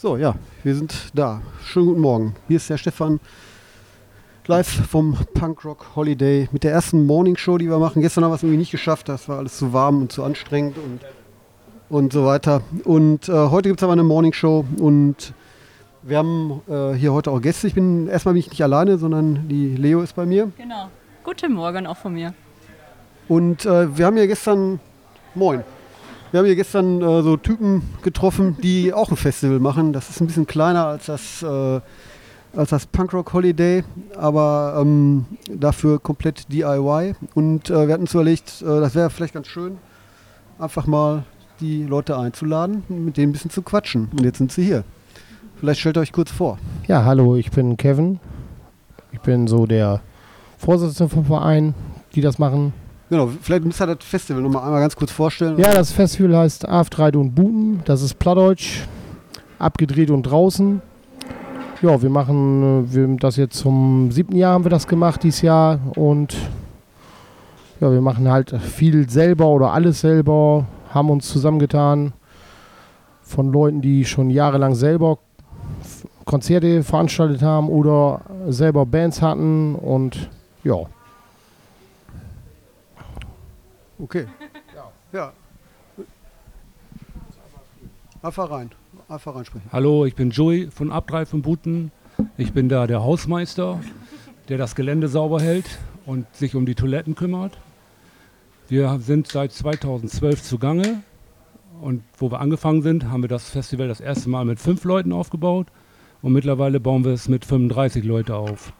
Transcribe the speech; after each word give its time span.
So, 0.00 0.16
ja, 0.16 0.34
wir 0.62 0.74
sind 0.74 0.94
da. 1.12 1.42
Schönen 1.62 1.88
guten 1.88 2.00
Morgen. 2.00 2.34
Hier 2.48 2.56
ist 2.56 2.70
der 2.70 2.78
Stefan 2.78 3.20
live 4.46 4.66
vom 4.66 5.14
Punkrock 5.34 5.94
Holiday 5.94 6.48
mit 6.52 6.64
der 6.64 6.72
ersten 6.72 7.04
Morning 7.04 7.36
Show, 7.36 7.58
die 7.58 7.68
wir 7.68 7.78
machen. 7.78 8.00
Gestern 8.00 8.24
haben 8.24 8.30
wir 8.30 8.36
es 8.36 8.42
irgendwie 8.42 8.56
nicht 8.56 8.70
geschafft, 8.70 9.10
das 9.10 9.28
war 9.28 9.36
alles 9.36 9.58
zu 9.58 9.74
warm 9.74 10.00
und 10.00 10.10
zu 10.10 10.24
anstrengend 10.24 10.78
und, 10.78 11.00
und 11.90 12.14
so 12.14 12.24
weiter. 12.24 12.62
Und 12.84 13.28
äh, 13.28 13.32
heute 13.32 13.68
gibt 13.68 13.80
es 13.80 13.84
aber 13.84 13.92
eine 13.92 14.02
Morning 14.02 14.32
Show 14.32 14.64
und 14.78 15.34
wir 16.00 16.16
haben 16.16 16.62
äh, 16.66 16.94
hier 16.94 17.12
heute 17.12 17.30
auch 17.30 17.42
Gäste. 17.42 17.66
Ich 17.66 17.74
bin 17.74 18.08
erstmal 18.08 18.32
bin 18.32 18.40
ich 18.40 18.48
nicht 18.48 18.62
alleine, 18.62 18.96
sondern 18.96 19.48
die 19.48 19.76
Leo 19.76 20.00
ist 20.00 20.16
bei 20.16 20.24
mir. 20.24 20.50
Genau. 20.56 20.88
Guten 21.24 21.52
Morgen 21.52 21.86
auch 21.86 21.98
von 21.98 22.14
mir. 22.14 22.32
Und 23.28 23.66
äh, 23.66 23.94
wir 23.94 24.06
haben 24.06 24.16
ja 24.16 24.24
gestern, 24.24 24.80
moin, 25.34 25.62
wir 26.30 26.38
haben 26.38 26.46
hier 26.46 26.56
gestern 26.56 27.02
äh, 27.02 27.22
so 27.22 27.36
Typen 27.36 27.82
getroffen, 28.02 28.56
die 28.62 28.92
auch 28.92 29.10
ein 29.10 29.16
Festival 29.16 29.58
machen. 29.58 29.92
Das 29.92 30.10
ist 30.10 30.20
ein 30.20 30.26
bisschen 30.26 30.46
kleiner 30.46 30.86
als 30.86 31.06
das, 31.06 31.42
äh, 31.42 31.80
als 32.56 32.70
das 32.70 32.86
Punkrock 32.86 33.32
Holiday, 33.32 33.84
aber 34.16 34.78
ähm, 34.80 35.26
dafür 35.52 35.98
komplett 35.98 36.52
DIY. 36.52 37.14
Und 37.34 37.70
äh, 37.70 37.86
wir 37.86 37.94
hatten 37.94 38.02
uns 38.02 38.14
überlegt, 38.14 38.62
äh, 38.62 38.80
das 38.80 38.94
wäre 38.94 39.10
vielleicht 39.10 39.34
ganz 39.34 39.48
schön, 39.48 39.78
einfach 40.58 40.86
mal 40.86 41.24
die 41.60 41.82
Leute 41.82 42.16
einzuladen, 42.16 42.84
mit 42.88 43.16
denen 43.16 43.30
ein 43.30 43.32
bisschen 43.32 43.50
zu 43.50 43.62
quatschen. 43.62 44.08
Und 44.12 44.24
jetzt 44.24 44.38
sind 44.38 44.52
sie 44.52 44.64
hier. 44.64 44.84
Vielleicht 45.58 45.80
stellt 45.80 45.98
ihr 45.98 46.00
euch 46.00 46.12
kurz 46.12 46.30
vor. 46.30 46.58
Ja, 46.86 47.04
hallo, 47.04 47.36
ich 47.36 47.50
bin 47.50 47.76
Kevin. 47.76 48.20
Ich 49.12 49.20
bin 49.20 49.48
so 49.48 49.66
der 49.66 50.00
Vorsitzende 50.58 51.12
vom 51.12 51.24
Verein, 51.24 51.74
die 52.14 52.20
das 52.20 52.38
machen. 52.38 52.72
Genau, 53.10 53.28
vielleicht 53.42 53.64
müsst 53.64 53.82
ihr 53.82 53.88
das 53.88 54.04
Festival 54.04 54.40
nochmal 54.40 54.62
einmal 54.64 54.80
ganz 54.80 54.94
kurz 54.94 55.10
vorstellen. 55.10 55.58
Ja, 55.58 55.74
das 55.74 55.90
Festival 55.90 56.36
heißt 56.36 56.68
Aftreit 56.68 57.16
und 57.16 57.34
Buten. 57.34 57.82
Das 57.84 58.02
ist 58.02 58.20
Plattdeutsch, 58.20 58.84
abgedreht 59.58 60.10
und 60.10 60.22
draußen. 60.22 60.80
Ja, 61.82 62.00
wir 62.00 62.10
machen 62.10 62.84
äh, 62.84 62.94
wir 62.94 63.16
das 63.16 63.34
jetzt 63.34 63.56
zum 63.56 64.12
siebten 64.12 64.36
Jahr 64.36 64.54
haben 64.54 64.64
wir 64.64 64.70
das 64.70 64.86
gemacht 64.86 65.24
dieses 65.24 65.42
Jahr 65.42 65.80
und 65.96 66.36
ja, 67.80 67.90
wir 67.90 68.00
machen 68.00 68.30
halt 68.30 68.54
viel 68.60 69.10
selber 69.10 69.46
oder 69.48 69.72
alles 69.72 70.00
selber, 70.00 70.66
haben 70.90 71.10
uns 71.10 71.28
zusammengetan 71.28 72.12
von 73.22 73.50
Leuten, 73.50 73.80
die 73.80 74.04
schon 74.04 74.30
jahrelang 74.30 74.74
selber 74.76 75.18
Konzerte 76.26 76.84
veranstaltet 76.84 77.42
haben 77.42 77.68
oder 77.70 78.20
selber 78.48 78.86
Bands 78.86 79.20
hatten 79.20 79.74
und 79.74 80.30
ja. 80.62 80.76
Okay. 84.00 84.26
Ja. 85.12 85.32
Einfach 88.22 88.50
rein. 88.50 88.70
Einfach 89.08 89.34
reinsprechen. 89.34 89.68
Hallo, 89.72 90.04
ich 90.04 90.14
bin 90.14 90.30
Joey 90.30 90.70
von 90.70 90.92
Abdrei 90.92 91.26
von 91.26 91.42
Buten. 91.42 91.90
Ich 92.36 92.52
bin 92.52 92.68
da 92.68 92.86
der 92.86 93.02
Hausmeister, 93.02 93.80
der 94.48 94.58
das 94.58 94.74
Gelände 94.74 95.08
sauber 95.08 95.40
hält 95.40 95.78
und 96.06 96.26
sich 96.34 96.54
um 96.54 96.64
die 96.64 96.74
Toiletten 96.74 97.14
kümmert. 97.14 97.58
Wir 98.68 98.98
sind 99.00 99.26
seit 99.26 99.52
2012 99.52 100.42
zugange 100.42 101.02
und 101.80 102.02
wo 102.16 102.30
wir 102.30 102.40
angefangen 102.40 102.82
sind, 102.82 103.10
haben 103.10 103.22
wir 103.22 103.28
das 103.28 103.48
Festival 103.50 103.88
das 103.88 104.00
erste 104.00 104.30
Mal 104.30 104.44
mit 104.44 104.60
fünf 104.60 104.84
Leuten 104.84 105.12
aufgebaut 105.12 105.66
und 106.22 106.32
mittlerweile 106.32 106.78
bauen 106.78 107.04
wir 107.04 107.12
es 107.12 107.28
mit 107.28 107.44
35 107.44 108.04
Leute 108.04 108.36
auf. 108.36 108.72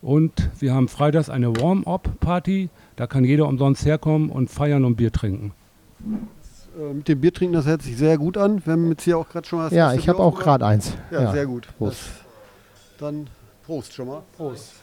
Und 0.00 0.50
wir 0.60 0.74
haben 0.74 0.88
freitags 0.88 1.28
eine 1.28 1.56
Warm-up-Party, 1.56 2.70
da 2.96 3.06
kann 3.06 3.24
jeder 3.24 3.48
umsonst 3.48 3.84
herkommen 3.84 4.30
und 4.30 4.48
feiern 4.48 4.84
und 4.84 4.94
Bier 4.96 5.10
trinken. 5.12 5.52
Äh, 6.78 6.94
mit 6.94 7.08
dem 7.08 7.20
Bier 7.20 7.32
trinken, 7.34 7.54
das 7.54 7.66
hört 7.66 7.82
sich 7.82 7.96
sehr 7.96 8.16
gut 8.16 8.36
an. 8.36 8.64
Wir 8.64 8.74
haben 8.74 8.88
jetzt 8.90 9.02
hier 9.02 9.18
auch 9.18 9.28
gerade 9.28 9.46
schon 9.48 9.58
was. 9.58 9.72
Ja, 9.72 9.92
ich 9.94 10.08
habe 10.08 10.20
auch 10.20 10.38
gerade 10.38 10.64
eins. 10.64 10.92
Ja, 11.10 11.22
Ja. 11.24 11.32
sehr 11.32 11.46
gut. 11.46 11.66
Prost. 11.78 11.98
Das, 12.00 12.98
dann 12.98 13.26
Prost 13.66 13.92
schon 13.92 14.06
mal. 14.08 14.22
Prost. 14.36 14.74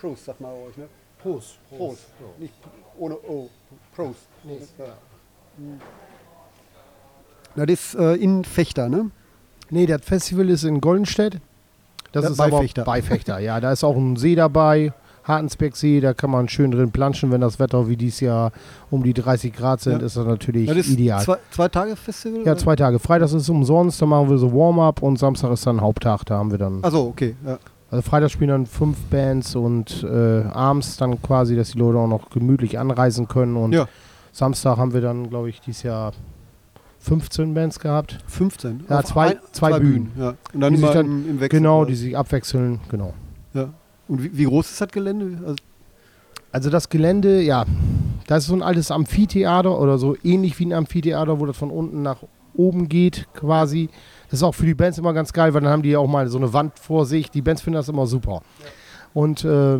Prost, 0.00 0.24
sagt 0.24 0.40
mal 0.40 0.52
euch, 0.52 0.76
ne? 0.76 0.88
Prost. 1.22 1.58
Prost. 1.76 2.08
Nicht 2.38 2.52
ohne 2.98 3.14
O. 3.14 3.48
Prost. 3.94 4.26
Ja. 4.44 4.84
Na, 7.54 7.66
das 7.66 7.78
ist 7.78 7.94
äh, 7.94 8.14
in 8.14 8.44
Fechter, 8.44 8.88
ne? 8.88 9.10
Nee, 9.70 9.86
das 9.86 10.02
Festival 10.04 10.48
ist 10.50 10.64
in 10.64 10.80
Goldenstedt. 10.80 11.38
Das 12.12 12.24
Ja, 12.24 12.30
ist 12.30 12.36
bei 12.36 12.44
aber 12.46 12.58
Fechter. 12.60 12.84
bei 12.84 13.02
Fechter. 13.02 13.38
Ja, 13.40 13.60
da 13.60 13.72
ist 13.72 13.82
auch 13.84 13.96
ein 13.96 14.16
See 14.16 14.34
dabei, 14.34 14.92
Hartensbergsee, 15.24 16.00
da 16.00 16.14
kann 16.14 16.30
man 16.30 16.48
schön 16.48 16.70
drin 16.72 16.90
planschen, 16.90 17.30
wenn 17.30 17.40
das 17.40 17.58
Wetter 17.58 17.88
wie 17.88 17.96
dieses 17.96 18.20
Jahr 18.20 18.50
um 18.90 19.02
die 19.02 19.14
30 19.14 19.52
Grad 19.54 19.80
sind, 19.80 20.00
Ja. 20.00 20.06
ist 20.06 20.16
das 20.16 20.26
natürlich 20.26 20.68
Das 20.68 20.76
ist 20.78 20.90
ideal. 20.90 21.22
Zwei, 21.22 21.36
zwei 21.50 21.68
Tage 21.68 21.96
Festival? 21.96 22.42
ja, 22.44 22.56
zwei 22.56 22.76
Tage. 22.76 22.98
Freitags 22.98 23.32
ist 23.32 23.48
umsonst, 23.48 24.02
dann 24.02 24.08
machen 24.08 24.28
wir 24.30 24.38
so 24.38 24.52
Warm-up 24.52 25.00
und 25.02 25.18
Samstag 25.18 25.52
ist 25.52 25.66
dann 25.66 25.80
Haupttag, 25.80 26.24
da 26.24 26.38
haben 26.38 26.50
wir 26.50 26.58
dann. 26.58 26.82
Achso, 26.84 27.06
okay. 27.06 27.36
Ja. 27.46 27.58
Also 27.90 28.02
Freitag 28.02 28.30
spielen 28.30 28.50
dann 28.50 28.66
fünf 28.66 28.98
Bands 29.10 29.54
und 29.54 30.02
äh, 30.02 30.42
abends 30.44 30.96
dann 30.96 31.20
quasi, 31.22 31.54
dass 31.56 31.72
die 31.72 31.78
Leute 31.78 31.98
auch 31.98 32.08
noch 32.08 32.30
gemütlich 32.30 32.78
anreisen 32.78 33.28
können 33.28 33.56
und 33.56 33.72
Ja. 33.72 33.86
Samstag 34.32 34.78
haben 34.78 34.92
wir 34.94 35.02
dann, 35.02 35.28
glaube 35.28 35.50
ich, 35.50 35.60
dieses 35.60 35.82
Jahr 35.82 36.12
15 37.02 37.52
Bands 37.54 37.78
gehabt. 37.80 38.18
15. 38.28 38.84
Ja, 38.88 38.98
Auf 39.00 39.04
zwei- 39.06 39.38
zwei 39.52 39.78
Bühnen. 39.80 40.12
Ja. 40.18 40.34
Und 40.54 40.60
dann 40.60 40.72
Die 40.72 40.78
sich 40.78 40.84
immer 40.84 40.94
dann- 40.94 41.06
im, 41.06 41.30
im 41.30 41.40
Wechsel. 41.40 41.58
Genau, 41.60 41.78
oder? 41.80 41.88
die 41.88 41.94
sich 41.96 42.16
abwechseln, 42.16 42.80
genau. 42.88 43.12
Ja. 43.54 43.68
Und 44.08 44.22
wie, 44.22 44.36
wie 44.38 44.44
groß 44.44 44.70
ist 44.70 44.80
das 44.80 44.88
Gelände? 44.88 45.38
Also, 45.44 45.56
Also 46.52 46.70
das 46.70 46.88
Gelände, 46.88 47.40
ja, 47.42 47.64
das 48.26 48.44
ist 48.44 48.48
so 48.48 48.54
ein 48.54 48.62
altes 48.62 48.90
Amphitheater 48.90 49.78
oder 49.80 49.98
so 49.98 50.16
ähnlich 50.22 50.58
wie 50.58 50.66
ein 50.66 50.72
Amphitheater, 50.74 51.40
wo 51.40 51.46
das 51.46 51.56
von 51.56 51.70
unten 51.70 52.02
nach 52.02 52.18
oben 52.54 52.88
geht 52.88 53.26
quasi. 53.34 53.88
Das 54.30 54.40
ist 54.40 54.42
auch 54.44 54.54
für 54.54 54.66
die 54.66 54.74
Bands 54.74 54.98
immer 54.98 55.12
ganz 55.14 55.32
geil, 55.32 55.52
weil 55.54 55.62
dann 55.62 55.70
haben 55.70 55.82
die 55.82 55.90
ja 55.90 55.98
auch 55.98 56.06
mal 56.08 56.28
so 56.28 56.36
eine 56.38 56.52
Wand 56.52 56.78
vor 56.78 57.06
sich. 57.06 57.30
Die 57.30 57.40
Bands 57.42 57.62
finden 57.62 57.76
das 57.76 57.88
immer 57.88 58.06
super. 58.06 58.42
Und 59.14 59.44
äh, 59.44 59.78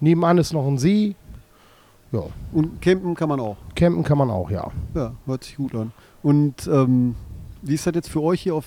nebenan 0.00 0.38
ist 0.38 0.52
noch 0.52 0.66
ein 0.66 0.78
See. 0.78 1.16
Ja, 2.12 2.22
und 2.52 2.80
campen 2.80 3.14
kann 3.16 3.28
man 3.28 3.40
auch. 3.40 3.56
campen 3.74 4.04
kann 4.04 4.16
man 4.18 4.30
auch, 4.30 4.48
ja. 4.50 4.70
Ja, 4.94 5.12
hört 5.26 5.42
sich 5.44 5.56
gut 5.56 5.74
an. 5.74 5.92
Und 6.26 6.68
ähm, 6.72 7.14
wie 7.62 7.74
ist 7.74 7.86
das 7.86 7.94
jetzt 7.94 8.10
für 8.10 8.20
euch 8.20 8.40
hier 8.40 8.56
auf 8.56 8.64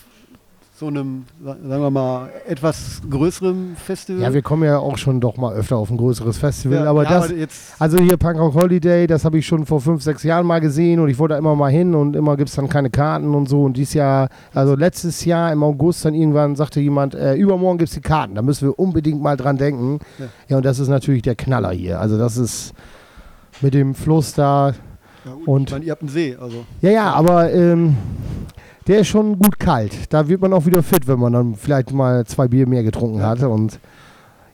so 0.78 0.88
einem, 0.88 1.26
sa- 1.44 1.58
sagen 1.68 1.82
wir 1.84 1.90
mal, 1.90 2.30
etwas 2.48 3.02
größerem 3.10 3.76
Festival? 3.76 4.22
Ja, 4.22 4.34
wir 4.34 4.42
kommen 4.42 4.64
ja 4.64 4.78
auch 4.80 4.98
schon 4.98 5.20
doch 5.20 5.36
mal 5.36 5.54
öfter 5.54 5.76
auf 5.76 5.90
ein 5.92 5.98
größeres 5.98 6.38
Festival, 6.38 6.78
Ja, 6.86 6.90
aber 6.90 7.04
ja, 7.04 7.10
das, 7.10 7.26
aber 7.32 7.36
Also 7.80 7.98
hier 7.98 8.16
Punkrock 8.16 8.54
Holiday, 8.54 9.06
das 9.08 9.26
habe 9.26 9.38
ich 9.40 9.46
schon 9.46 9.66
vor 9.66 9.82
fünf, 9.82 10.02
sechs 10.04 10.24
Jahren 10.24 10.46
mal 10.46 10.62
gesehen 10.62 11.02
und 11.02 11.10
ich 11.10 11.18
wollte 11.20 11.34
da 11.34 11.38
immer 11.38 11.54
mal 11.54 11.70
hin 11.70 11.94
und 11.96 12.16
immer 12.16 12.38
gibt 12.38 12.48
es 12.50 12.56
dann 12.56 12.70
keine 12.70 12.90
Karten 12.90 13.36
und 13.36 13.50
so. 13.50 13.64
Und 13.64 13.76
dieses 13.76 13.94
Jahr, 13.94 14.30
also 14.54 14.76
letztes 14.78 15.26
Jahr 15.26 15.52
im 15.52 15.62
August 15.62 16.06
dann 16.06 16.14
irgendwann 16.14 16.56
sagte 16.56 16.80
jemand, 16.80 17.14
äh, 17.14 17.36
übermorgen 17.36 17.78
gibt 17.80 17.90
es 17.90 17.96
die 17.96 18.00
Karten, 18.02 18.36
da 18.36 18.42
müssen 18.42 18.70
wir 18.70 18.80
unbedingt 18.80 19.22
mal 19.22 19.36
dran 19.36 19.58
denken. 19.58 20.00
Ja. 20.18 20.26
Ja. 20.48 20.58
und 20.58 20.66
das 20.66 20.80
ist 20.80 20.88
natürlich 20.88 21.24
der 21.24 21.36
Knaller 21.36 21.72
hier. 21.72 22.00
Also 22.00 22.18
das 22.18 22.38
ist 22.38 22.74
mit 23.60 23.74
dem 23.74 23.96
Fluss 23.96 24.34
da. 24.34 24.74
Ja, 25.26 25.34
gut, 25.34 25.48
und- 25.48 25.70
ich 25.70 25.72
meine, 25.74 25.86
ihr 25.86 25.92
habt 25.92 26.02
einen 26.02 26.10
See, 26.10 26.36
also. 26.40 26.66
Ja, 26.82 26.92
ja, 26.92 27.14
aber 27.14 27.52
ähm, 27.54 27.96
der 28.88 29.00
ist 29.00 29.08
schon 29.08 29.38
gut 29.38 29.60
kalt. 29.60 29.94
Da 30.12 30.28
wird 30.28 30.42
man 30.42 30.54
auch 30.54 30.66
wieder 30.66 30.82
fit, 30.84 31.08
wenn 31.08 31.20
man 31.20 31.34
dann 31.34 31.56
vielleicht 31.56 31.92
mal 31.94 32.26
zwei 32.26 32.48
Bier 32.48 32.68
mehr 32.68 32.84
getrunken 32.84 33.22
hat. 33.22 33.42
Und 33.44 33.80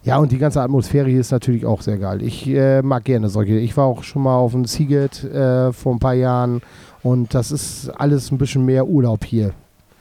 ja, 0.04 0.18
und 0.18 0.32
die 0.32 0.38
ganze 0.38 0.62
Atmosphäre 0.62 1.10
hier 1.10 1.20
ist 1.22 1.32
natürlich 1.32 1.66
auch 1.66 1.82
sehr 1.82 1.98
geil. 1.98 2.22
Ich 2.22 2.46
äh, 2.48 2.82
mag 2.82 3.04
gerne 3.06 3.30
solche. 3.30 3.54
Ich 3.54 3.76
war 3.78 3.86
auch 3.86 4.04
schon 4.04 4.24
mal 4.24 4.36
auf 4.36 4.52
dem 4.52 4.66
Seagate 4.66 5.30
äh, 5.30 5.74
vor 5.74 5.94
ein 5.94 6.00
paar 6.00 6.14
Jahren 6.14 6.62
und 7.02 7.34
das 7.34 7.52
ist 7.52 7.90
alles 7.90 8.32
ein 8.32 8.38
bisschen 8.38 8.66
mehr 8.66 8.86
Urlaub 8.88 9.24
hier. 9.26 9.52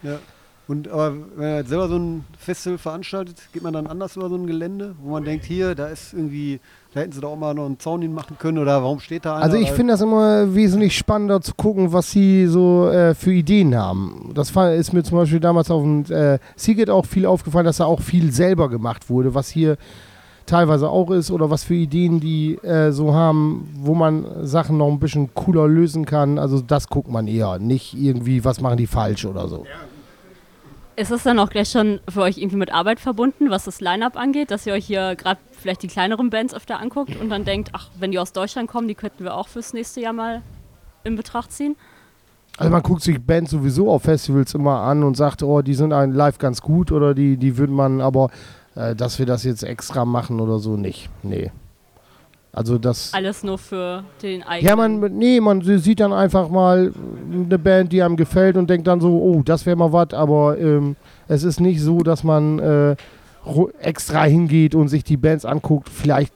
Ja. 0.02 0.18
Und 0.66 0.88
aber 0.88 1.12
wenn 1.36 1.44
er 1.44 1.56
jetzt 1.58 1.68
selber 1.68 1.88
so 1.88 1.96
ein 1.98 2.24
Festival 2.38 2.78
veranstaltet, 2.78 3.36
geht 3.52 3.62
man 3.62 3.74
dann 3.74 3.86
anders 3.86 4.16
über 4.16 4.30
so 4.30 4.36
ein 4.36 4.46
Gelände, 4.46 4.94
wo 5.02 5.10
man 5.10 5.22
denkt, 5.22 5.44
hier, 5.44 5.74
da 5.74 5.88
ist 5.88 6.14
irgendwie, 6.14 6.58
da 6.94 7.00
hätten 7.00 7.12
sie 7.12 7.20
doch 7.20 7.32
auch 7.32 7.36
mal 7.36 7.52
noch 7.52 7.66
einen 7.66 7.78
Zaun 7.78 8.00
hin 8.00 8.14
machen 8.14 8.38
können 8.38 8.56
oder 8.56 8.82
warum 8.82 8.98
steht 8.98 9.26
da 9.26 9.36
einer? 9.36 9.44
Also 9.44 9.58
ich 9.58 9.70
finde 9.72 9.92
das 9.92 10.00
immer 10.00 10.54
wesentlich 10.54 10.96
spannender 10.96 11.42
zu 11.42 11.52
gucken, 11.54 11.92
was 11.92 12.10
sie 12.10 12.46
so 12.46 12.88
äh, 12.88 13.14
für 13.14 13.32
Ideen 13.32 13.76
haben. 13.76 14.30
Das 14.34 14.52
ist 14.56 14.92
mir 14.94 15.02
zum 15.02 15.18
Beispiel 15.18 15.40
damals 15.40 15.70
auf 15.70 15.82
dem 15.82 16.04
äh, 16.10 16.38
Seagate 16.56 16.94
auch 16.94 17.04
viel 17.04 17.26
aufgefallen, 17.26 17.66
dass 17.66 17.76
da 17.76 17.84
auch 17.84 18.00
viel 18.00 18.32
selber 18.32 18.70
gemacht 18.70 19.10
wurde, 19.10 19.34
was 19.34 19.50
hier 19.50 19.76
teilweise 20.46 20.88
auch 20.88 21.10
ist 21.10 21.30
oder 21.30 21.50
was 21.50 21.64
für 21.64 21.74
Ideen 21.74 22.20
die 22.20 22.54
äh, 22.62 22.90
so 22.90 23.12
haben, 23.12 23.68
wo 23.76 23.94
man 23.94 24.46
Sachen 24.46 24.78
noch 24.78 24.88
ein 24.88 24.98
bisschen 24.98 25.34
cooler 25.34 25.68
lösen 25.68 26.06
kann. 26.06 26.38
Also 26.38 26.62
das 26.62 26.88
guckt 26.88 27.10
man 27.10 27.28
eher, 27.28 27.58
nicht 27.58 27.94
irgendwie, 27.94 28.46
was 28.46 28.62
machen 28.62 28.78
die 28.78 28.86
falsch 28.86 29.26
oder 29.26 29.48
so. 29.48 29.64
Ist 30.96 31.10
es 31.10 31.24
dann 31.24 31.38
auch 31.40 31.50
gleich 31.50 31.70
schon 31.70 32.00
für 32.08 32.22
euch 32.22 32.38
irgendwie 32.38 32.56
mit 32.56 32.72
Arbeit 32.72 33.00
verbunden, 33.00 33.50
was 33.50 33.64
das 33.64 33.80
Line-Up 33.80 34.16
angeht, 34.16 34.52
dass 34.52 34.64
ihr 34.66 34.74
euch 34.74 34.86
hier 34.86 35.16
gerade 35.16 35.40
vielleicht 35.50 35.82
die 35.82 35.88
kleineren 35.88 36.30
Bands 36.30 36.54
öfter 36.54 36.78
anguckt 36.80 37.16
und 37.16 37.30
dann 37.30 37.44
denkt, 37.44 37.70
ach, 37.72 37.88
wenn 37.98 38.12
die 38.12 38.18
aus 38.18 38.32
Deutschland 38.32 38.70
kommen, 38.70 38.86
die 38.86 38.94
könnten 38.94 39.24
wir 39.24 39.34
auch 39.34 39.48
fürs 39.48 39.72
nächste 39.72 40.00
Jahr 40.00 40.12
mal 40.12 40.42
in 41.02 41.16
Betracht 41.16 41.50
ziehen? 41.50 41.74
Also 42.56 42.70
man 42.70 42.82
guckt 42.82 43.02
sich 43.02 43.20
Bands 43.20 43.50
sowieso 43.50 43.90
auf 43.90 44.02
Festivals 44.02 44.54
immer 44.54 44.80
an 44.80 45.02
und 45.02 45.16
sagt, 45.16 45.42
oh, 45.42 45.62
die 45.62 45.74
sind 45.74 45.92
ein 45.92 46.12
live 46.12 46.38
ganz 46.38 46.62
gut 46.62 46.92
oder 46.92 47.12
die, 47.12 47.36
die 47.36 47.56
würde 47.56 47.72
man, 47.72 48.00
aber 48.00 48.30
äh, 48.76 48.94
dass 48.94 49.18
wir 49.18 49.26
das 49.26 49.42
jetzt 49.42 49.64
extra 49.64 50.04
machen 50.04 50.38
oder 50.38 50.60
so, 50.60 50.76
nicht. 50.76 51.10
Nee. 51.24 51.50
Also 52.54 52.78
das. 52.78 53.12
Alles 53.12 53.42
nur 53.42 53.58
für 53.58 54.04
den 54.22 54.42
eigenen. 54.44 54.68
Ja, 54.68 54.76
man, 54.76 55.00
nee, 55.18 55.40
man 55.40 55.60
sieht 55.62 55.98
dann 56.00 56.12
einfach 56.12 56.48
mal 56.48 56.92
eine 57.32 57.58
Band, 57.58 57.92
die 57.92 58.00
einem 58.02 58.16
gefällt 58.16 58.56
und 58.56 58.70
denkt 58.70 58.86
dann 58.86 59.00
so, 59.00 59.10
oh, 59.20 59.42
das 59.44 59.66
wäre 59.66 59.76
mal 59.76 59.92
was, 59.92 60.14
aber 60.14 60.56
ähm, 60.58 60.94
es 61.26 61.42
ist 61.42 61.60
nicht 61.60 61.80
so, 61.80 61.98
dass 62.04 62.22
man 62.22 62.60
äh, 62.60 62.96
extra 63.80 64.22
hingeht 64.24 64.74
und 64.74 64.88
sich 64.88 65.02
die 65.02 65.16
Bands 65.16 65.44
anguckt. 65.44 65.88
Vielleicht 65.88 66.34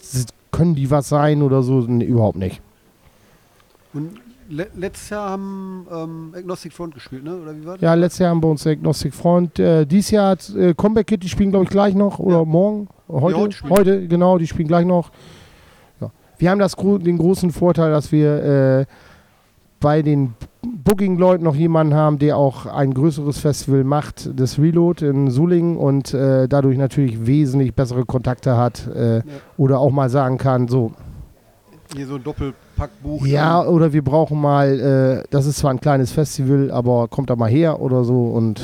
können 0.50 0.74
die 0.74 0.90
was 0.90 1.08
sein 1.08 1.40
oder 1.42 1.62
so. 1.62 1.80
Nee, 1.82 2.04
überhaupt 2.04 2.36
nicht. 2.36 2.60
Und 3.94 4.18
le 4.50 4.66
letztes 4.76 5.10
Jahr 5.10 5.30
haben 5.30 5.86
ähm, 5.92 6.34
Agnostic 6.36 6.72
Front 6.72 6.94
gespielt, 6.94 7.22
ne? 7.22 7.36
Oder 7.36 7.54
wie 7.56 7.64
war 7.64 7.74
das? 7.74 7.82
Ja, 7.82 7.94
letztes 7.94 8.18
Jahr 8.18 8.30
haben 8.30 8.42
wir 8.42 8.48
uns 8.48 8.66
Agnostic 8.66 9.14
Front. 9.14 9.58
Äh, 9.58 9.86
dieses 9.86 10.10
Jahr 10.10 10.30
hat 10.30 10.50
äh, 10.56 10.74
Comeback 10.74 11.06
Kid, 11.06 11.22
die 11.22 11.28
spielen 11.28 11.50
glaube 11.50 11.64
ich 11.64 11.70
gleich 11.70 11.94
noch 11.94 12.18
oder 12.18 12.38
Ja. 12.38 12.44
morgen. 12.44 12.88
Heute, 13.08 13.36
heute 13.36 13.52
spielen. 13.54 13.72
heute, 13.72 14.08
genau, 14.08 14.36
die 14.38 14.46
spielen 14.46 14.68
gleich 14.68 14.84
noch. 14.84 15.10
Ja. 16.38 16.40
Wir 16.40 16.50
haben 16.50 16.58
das, 16.58 16.76
den 16.76 17.18
großen 17.18 17.50
Vorteil, 17.50 17.90
dass 17.90 18.12
wir 18.12 18.44
äh, 18.44 18.86
bei 19.80 20.02
den 20.02 20.34
Booking-Leuten 20.62 21.44
noch 21.44 21.54
jemanden 21.54 21.94
haben, 21.94 22.18
der 22.18 22.36
auch 22.36 22.66
ein 22.66 22.92
größeres 22.92 23.38
Festival 23.38 23.84
macht, 23.84 24.30
das 24.38 24.58
Reload 24.58 25.06
in 25.06 25.30
Sulingen 25.30 25.76
und 25.76 26.12
äh, 26.14 26.48
dadurch 26.48 26.76
natürlich 26.78 27.26
wesentlich 27.26 27.74
bessere 27.74 28.04
Kontakte 28.04 28.56
hat 28.56 28.86
äh, 28.88 29.22
oder 29.56 29.78
auch 29.78 29.90
mal 29.90 30.10
sagen 30.10 30.38
kann, 30.38 30.68
so, 30.68 30.92
Hier 31.94 32.06
so 32.06 32.16
ein 32.16 32.24
Doppelpackbuch. 32.24 33.24
ja, 33.26 33.64
oder 33.64 33.92
wir 33.92 34.02
brauchen 34.02 34.40
mal, 34.40 34.80
äh, 35.24 35.28
das 35.30 35.46
ist 35.46 35.58
zwar 35.58 35.70
ein 35.70 35.80
kleines 35.80 36.10
Festival, 36.10 36.70
aber 36.70 37.08
kommt 37.08 37.30
da 37.30 37.36
mal 37.36 37.50
her 37.50 37.80
oder 37.80 38.04
so. 38.04 38.24
Und 38.26 38.60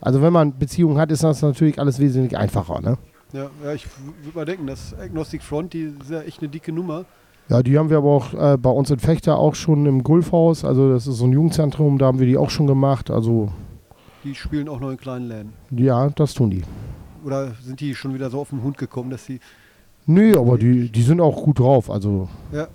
also 0.00 0.22
wenn 0.22 0.32
man 0.32 0.58
Beziehungen 0.58 0.98
hat, 0.98 1.12
ist 1.12 1.22
das 1.22 1.42
natürlich 1.42 1.78
alles 1.78 2.00
wesentlich 2.00 2.36
einfacher. 2.36 2.80
Ne? 2.80 2.98
Ja, 3.32 3.50
ja 3.64 3.72
ich 3.74 3.86
würde 4.22 4.38
mal 4.38 4.44
denken, 4.44 4.66
das 4.66 4.94
Agnostic 4.98 5.42
Front, 5.42 5.72
die 5.72 5.92
ist 6.00 6.10
ja 6.10 6.22
echt 6.22 6.40
eine 6.40 6.48
dicke 6.48 6.72
Nummer. 6.72 7.04
Ja, 7.48 7.62
die 7.62 7.76
haben 7.78 7.90
wir 7.90 7.98
aber 7.98 8.10
auch 8.10 8.34
äh, 8.34 8.56
bei 8.56 8.70
uns 8.70 8.90
in 8.90 8.98
Fechter 8.98 9.36
auch 9.36 9.54
schon 9.54 9.84
im 9.86 10.02
Gulfhaus. 10.02 10.64
Also 10.64 10.90
das 10.92 11.06
ist 11.06 11.16
so 11.16 11.26
ein 11.26 11.32
Jugendzentrum, 11.32 11.98
da 11.98 12.06
haben 12.06 12.18
wir 12.18 12.26
die 12.26 12.36
auch 12.36 12.50
schon 12.50 12.66
gemacht. 12.66 13.10
Also 13.10 13.50
Die 14.24 14.34
spielen 14.34 14.68
auch 14.68 14.80
noch 14.80 14.90
in 14.90 14.96
kleinen 14.96 15.28
Läden. 15.28 15.52
ja, 15.70 16.08
das 16.10 16.34
tun 16.34 16.50
die. 16.50 16.62
Oder 17.24 17.52
sind 17.62 17.80
die 17.80 17.94
schon 17.94 18.14
wieder 18.14 18.30
so 18.30 18.40
auf 18.40 18.50
den 18.50 18.62
Hund 18.62 18.78
gekommen, 18.78 19.10
dass 19.10 19.24
sie. 19.26 19.40
Nö, 20.06 20.36
aber 20.38 20.58
die, 20.58 20.88
die 20.88 21.02
sind 21.02 21.20
auch 21.20 21.42
gut 21.42 21.58
drauf. 21.58 21.90
Also 21.90 22.28
Ja. 22.52 22.68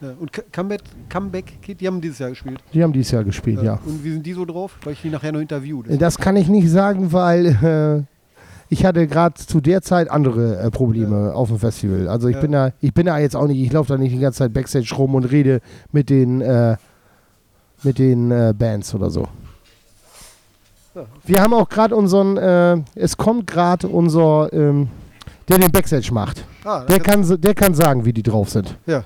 ja. 0.00 0.12
Und 0.18 0.30
Comeback, 0.52 0.82
Comeback 1.08 1.60
Kid, 1.62 1.80
die 1.80 1.86
haben 1.86 2.00
dieses 2.00 2.18
Jahr 2.18 2.30
gespielt. 2.30 2.60
die 2.72 2.82
haben 2.82 2.92
dieses 2.92 3.10
Jahr 3.12 3.24
gespielt, 3.24 3.62
ja. 3.62 3.80
Und 3.84 4.04
wie 4.04 4.12
sind 4.12 4.24
die 4.24 4.32
so 4.32 4.44
drauf? 4.44 4.78
Weil 4.84 4.92
ich 4.92 5.02
die 5.02 5.10
nachher 5.10 5.32
noch 5.32 5.40
interview. 5.40 5.82
Das 5.82 5.98
Das 5.98 6.18
kann 6.18 6.36
ich 6.36 6.48
nicht 6.48 6.68
sagen, 6.68 7.12
weil 7.12 7.46
äh, 7.46 8.17
ich 8.70 8.84
hatte 8.84 9.06
gerade 9.06 9.34
zu 9.34 9.60
der 9.60 9.82
Zeit 9.82 10.10
andere 10.10 10.58
äh, 10.58 10.70
Probleme 10.70 11.34
auf 11.34 11.48
dem 11.48 11.58
Festival. 11.58 12.08
Also 12.08 12.28
ich 12.28 12.34
Ja. 12.36 12.40
bin 12.42 12.52
da, 12.52 12.72
ich 12.80 12.92
bin 12.94 13.06
da 13.06 13.18
jetzt 13.18 13.34
auch 13.36 13.46
nicht, 13.46 13.60
ich 13.60 13.72
laufe 13.72 13.92
da 13.92 13.98
nicht 13.98 14.14
die 14.14 14.18
ganze 14.20 14.38
Zeit 14.40 14.52
Backstage 14.52 14.94
rum 14.96 15.14
und 15.14 15.24
rede 15.24 15.60
mit 15.92 16.10
den 16.10 16.40
äh, 16.40 16.76
mit 17.82 17.98
den 17.98 18.30
äh, 18.30 18.52
Bands 18.58 18.94
oder 18.94 19.08
so. 19.10 19.28
Ja. 20.94 21.04
Wir 21.24 21.40
haben 21.42 21.54
auch 21.54 21.68
gerade 21.68 21.94
unseren, 21.94 22.36
äh, 22.36 22.76
es 22.94 23.16
kommt 23.16 23.46
gerade 23.46 23.86
unser, 23.88 24.52
ähm, 24.52 24.88
der 25.48 25.58
den 25.58 25.70
Backstage 25.70 26.12
macht. 26.12 26.44
ah, 26.64 26.84
Der 26.84 26.98
kann, 27.00 27.40
der 27.40 27.54
kann 27.54 27.74
sagen, 27.74 28.04
wie 28.04 28.12
die 28.12 28.22
drauf 28.22 28.50
sind. 28.50 28.76
Ja. 28.86 29.04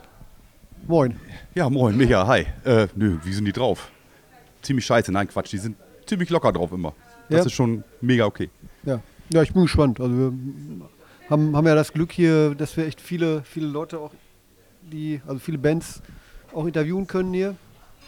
Moin. 0.87 1.17
Ja, 1.55 1.69
moin, 1.69 1.97
Micha, 1.97 2.27
hi. 2.27 2.47
Äh, 2.65 2.89
nö, 2.97 3.19
wie 3.25 3.33
sind 3.33 3.45
die 3.45 3.53
drauf? 3.53 3.91
Ziemlich 4.63 4.87
scheiße, 4.87 5.13
nein, 5.13 5.29
Quatsch, 5.29 5.53
die 5.53 5.59
sind 5.59 5.77
ziemlich 6.07 6.31
locker 6.31 6.53
drauf 6.53 6.73
immer. 6.73 6.95
Das 7.29 7.41
Ja. 7.41 7.47
ist 7.47 7.53
schon 7.53 7.85
mega 8.01 8.25
okay. 8.25 8.49
Ja. 8.85 9.01
Ja, 9.31 9.43
ich 9.43 9.53
bin 9.53 9.63
gespannt. 9.63 10.01
Also 10.01 10.15
wir 10.17 10.33
haben, 11.31 11.57
haben 11.57 11.67
ja 11.67 11.75
das 11.75 11.93
Glück 11.93 12.13
hier, 12.13 12.55
dass 12.55 12.77
wir 12.77 12.87
echt 12.87 13.01
viele, 13.01 13.43
viele 13.43 13.67
Leute 13.67 13.99
auch, 13.99 14.13
die, 14.83 15.21
also 15.27 15.39
viele 15.39 15.59
Bands 15.59 16.03
auch 16.55 16.67
interviewen 16.67 17.07
können 17.07 17.33
hier, 17.33 17.55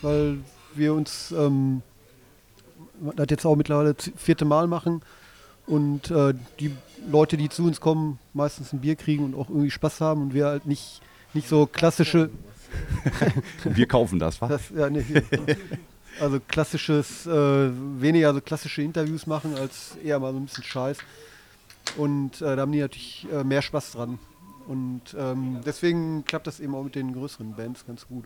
weil 0.02 0.38
wir 0.74 0.92
uns 0.94 1.32
ähm, 1.36 1.82
das 3.16 3.26
jetzt 3.30 3.46
auch 3.46 3.56
mittlerweile 3.56 3.96
z- 3.96 4.12
vierte 4.16 4.44
Mal 4.44 4.66
machen 4.66 5.02
und 5.66 6.10
äh, 6.10 6.34
die 6.60 6.72
Leute, 7.10 7.36
die 7.36 7.48
zu 7.48 7.64
uns 7.64 7.80
kommen, 7.80 8.18
meistens 8.32 8.72
ein 8.72 8.80
Bier 8.80 8.96
kriegen 8.96 9.24
und 9.24 9.34
auch 9.34 9.48
irgendwie 9.48 9.70
Spaß 9.70 10.00
haben 10.00 10.22
und 10.22 10.34
wir 10.34 10.46
halt 10.46 10.66
nicht, 10.66 11.00
nicht 11.32 11.48
so 11.48 11.66
klassische, 11.66 12.30
wir 13.64 13.86
kaufen 13.86 14.18
das, 14.18 14.40
was? 14.42 14.48
das, 14.50 14.62
ja, 14.76 14.90
nee, 14.90 15.04
also 16.20 16.38
klassisches, 16.46 17.26
äh, 17.26 17.30
weniger 18.00 18.32
so 18.34 18.40
klassische 18.40 18.82
Interviews 18.82 19.26
machen 19.26 19.54
als 19.56 19.96
eher 20.02 20.18
mal 20.18 20.32
so 20.32 20.38
ein 20.38 20.46
bisschen 20.46 20.64
Scheiß. 20.64 20.98
Und 21.96 22.40
äh, 22.40 22.56
da 22.56 22.62
haben 22.62 22.72
die 22.72 22.80
natürlich 22.80 23.26
äh, 23.32 23.44
mehr 23.44 23.62
Spaß 23.62 23.92
dran. 23.92 24.18
Und 24.66 25.14
ähm, 25.18 25.60
deswegen 25.66 26.24
klappt 26.24 26.46
das 26.46 26.58
eben 26.60 26.74
auch 26.74 26.82
mit 26.84 26.94
den 26.94 27.12
größeren 27.12 27.54
Bands 27.54 27.86
ganz 27.86 28.06
gut. 28.08 28.24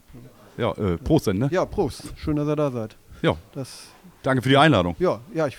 Ja, 0.56 0.72
äh, 0.72 0.96
Prost 0.96 1.26
denn, 1.26 1.38
ne? 1.38 1.48
Ja, 1.50 1.64
Prost. 1.64 2.12
Schön, 2.16 2.36
dass 2.36 2.46
ihr 2.46 2.54
da 2.56 2.70
seid. 2.70 2.96
Ja, 3.22 3.36
Das, 3.52 3.86
danke 4.22 4.42
für 4.42 4.48
die 4.48 4.56
Einladung. 4.56 4.94
ja, 5.00 5.20
ja, 5.34 5.48
ich, 5.48 5.56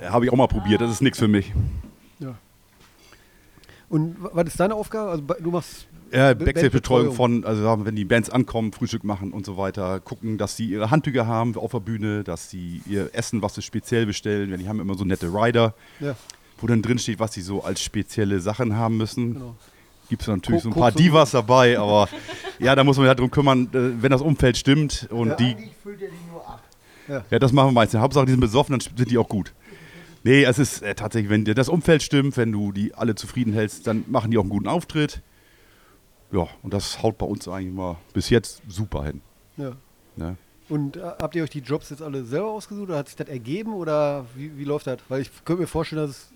Äh, 0.00 0.06
Habe 0.08 0.24
ich 0.24 0.32
auch 0.32 0.36
mal 0.36 0.48
probiert, 0.48 0.80
das 0.80 0.90
ist 0.90 1.02
nichts 1.02 1.18
für 1.18 1.28
mich. 1.28 1.52
Und 3.88 4.22
wa- 4.22 4.30
was 4.32 4.46
ist 4.48 4.60
deine 4.60 4.74
Aufgabe? 4.74 5.10
Also 5.10 5.22
du 5.40 5.50
machst 5.50 5.86
Ja, 6.12 6.34
Be- 6.34 6.44
Backstage-Betreuung 6.46 7.12
von, 7.12 7.44
also 7.44 7.84
wenn 7.84 7.96
die 7.96 8.04
Bands 8.04 8.30
ankommen, 8.30 8.72
Frühstück 8.72 9.04
machen 9.04 9.32
und 9.32 9.44
so 9.46 9.56
weiter, 9.56 10.00
gucken, 10.00 10.38
dass 10.38 10.56
sie 10.56 10.66
ihre 10.66 10.90
Handtücher 10.90 11.26
haben 11.26 11.56
auf 11.56 11.72
der 11.72 11.80
Bühne, 11.80 12.22
dass 12.24 12.48
sie 12.50 12.80
ihr 12.86 13.10
Essen, 13.12 13.42
was 13.42 13.54
sie 13.56 13.62
speziell 13.62 14.06
bestellen, 14.06 14.56
die 14.58 14.68
haben 14.68 14.80
immer 14.80 14.94
so 14.96 15.04
nette 15.04 15.26
Rider, 15.28 15.74
ja, 16.00 16.14
wo 16.58 16.66
dann 16.66 16.80
drin 16.82 16.98
steht, 16.98 17.18
was 17.20 17.32
sie 17.34 17.42
so 17.42 17.62
als 17.64 17.82
spezielle 17.82 18.40
Sachen 18.40 18.76
haben 18.76 18.96
müssen. 18.96 19.34
genau. 19.34 19.56
Gibt 20.08 20.22
es 20.22 20.28
natürlich 20.28 20.62
Ko- 20.62 20.70
so 20.70 20.74
ein 20.76 20.80
paar 20.80 20.92
Divas 20.92 21.32
dabei, 21.32 21.76
aber 21.80 22.08
ja, 22.60 22.76
da 22.76 22.84
muss 22.84 22.96
man 22.96 23.04
sich 23.04 23.08
halt 23.08 23.18
drum 23.18 23.30
kümmern, 23.30 23.64
äh, 23.74 24.00
wenn 24.02 24.12
das 24.12 24.22
Umfeld 24.22 24.56
stimmt 24.56 25.08
und 25.10 25.30
Ja. 25.30 25.34
die. 25.34 25.56
füllt 25.82 26.00
er 26.00 26.08
die 26.08 26.14
nur 26.30 26.48
ab. 26.48 26.62
Ja, 27.30 27.38
das 27.40 27.52
machen 27.52 27.68
wir 27.68 27.72
meistens. 27.72 28.00
Hauptsache, 28.00 28.24
die 28.26 28.30
sind 28.32 28.40
besoffen, 28.40 28.78
dann 28.78 28.96
sind 28.96 29.10
die 29.10 29.18
auch 29.18 29.28
gut. 29.28 29.52
Nee, 30.26 30.42
es 30.42 30.58
ist 30.58 30.82
äh, 30.82 30.96
tatsächlich, 30.96 31.30
wenn 31.30 31.44
dir 31.44 31.54
das 31.54 31.68
Umfeld 31.68 32.02
stimmt, 32.02 32.36
wenn 32.36 32.50
du 32.50 32.72
die 32.72 32.92
alle 32.94 33.14
zufrieden 33.14 33.52
hältst, 33.52 33.86
dann 33.86 34.04
machen 34.08 34.32
die 34.32 34.38
auch 34.38 34.42
einen 34.42 34.50
guten 34.50 34.66
Auftritt. 34.66 35.22
Ja, 36.32 36.48
und 36.64 36.74
das 36.74 37.00
haut 37.00 37.16
bei 37.16 37.26
uns 37.26 37.46
eigentlich 37.46 37.72
mal 37.72 37.96
bis 38.12 38.28
jetzt 38.28 38.60
super 38.66 39.04
hin. 39.04 39.20
Ja. 39.56 39.76
Ne? 40.16 40.36
Und 40.68 40.96
äh, 40.96 41.00
habt 41.00 41.36
ihr 41.36 41.44
euch 41.44 41.50
die 41.50 41.60
Jobs 41.60 41.90
jetzt 41.90 42.02
alle 42.02 42.24
selber 42.24 42.48
ausgesucht 42.50 42.88
oder 42.88 42.98
hat 42.98 43.06
sich 43.06 43.14
das 43.14 43.28
ergeben 43.28 43.72
oder 43.72 44.26
wie, 44.34 44.58
wie 44.58 44.64
läuft 44.64 44.88
das? 44.88 44.98
Weil 45.08 45.20
ich 45.22 45.30
könnte 45.44 45.60
mir 45.62 45.68
vorstellen, 45.68 46.02
dass 46.02 46.10
es 46.10 46.32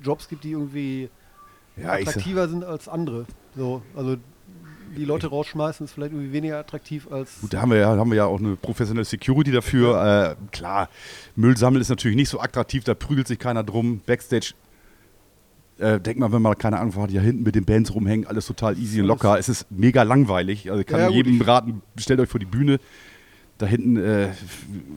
Jobs 0.00 0.28
gibt, 0.28 0.44
die 0.44 0.52
irgendwie 0.52 1.10
Ja, 1.76 1.88
sag- 1.98 2.06
attraktiver 2.06 2.48
sind 2.48 2.62
als 2.62 2.86
andere. 2.86 3.26
So, 3.56 3.82
also 3.96 4.18
die 4.96 5.04
Leute 5.06 5.28
rausschmeißen 5.28 5.84
ist 5.84 5.92
vielleicht 5.92 6.12
irgendwie 6.12 6.32
weniger 6.32 6.58
attraktiv 6.58 7.10
als. 7.10 7.40
Gut, 7.40 7.54
da 7.54 7.62
haben 7.62 7.70
wir, 7.70 7.78
ja, 7.78 7.96
haben 7.96 8.10
wir 8.10 8.16
ja 8.16 8.26
auch 8.26 8.38
eine 8.38 8.56
professionelle 8.56 9.04
Security 9.06 9.50
dafür. 9.50 10.36
Äh, 10.38 10.46
klar, 10.54 10.88
Müll 11.34 11.56
sammeln 11.56 11.80
ist 11.80 11.88
natürlich 11.88 12.16
nicht 12.16 12.28
so 12.28 12.40
attraktiv, 12.40 12.84
da 12.84 12.94
prügelt 12.94 13.26
sich 13.26 13.38
keiner 13.38 13.62
drum. 13.64 14.00
Backstage, 14.04 14.52
äh, 15.78 15.98
denk 15.98 16.18
mal, 16.18 16.30
wenn 16.32 16.42
man 16.42 16.56
keine 16.58 16.78
Ahnung 16.78 16.94
hat, 16.96 17.10
ja 17.10 17.20
hinten 17.22 17.42
mit 17.42 17.54
den 17.54 17.64
Bands 17.64 17.94
rumhängen, 17.94 18.26
alles 18.26 18.46
total 18.46 18.78
easy 18.78 19.00
und 19.00 19.06
locker. 19.06 19.38
Es 19.38 19.48
ist 19.48 19.66
mega 19.70 20.02
langweilig. 20.02 20.70
Also 20.70 20.80
ich 20.82 20.86
kann 20.86 21.00
Ja, 21.00 21.06
gut, 21.06 21.16
jedem 21.16 21.40
ich- 21.40 21.46
raten, 21.46 21.82
stellt 21.98 22.20
euch 22.20 22.28
vor 22.28 22.40
die 22.40 22.46
Bühne. 22.46 22.78
Da 23.58 23.66
hinten, 23.66 23.96
äh, 23.96 24.28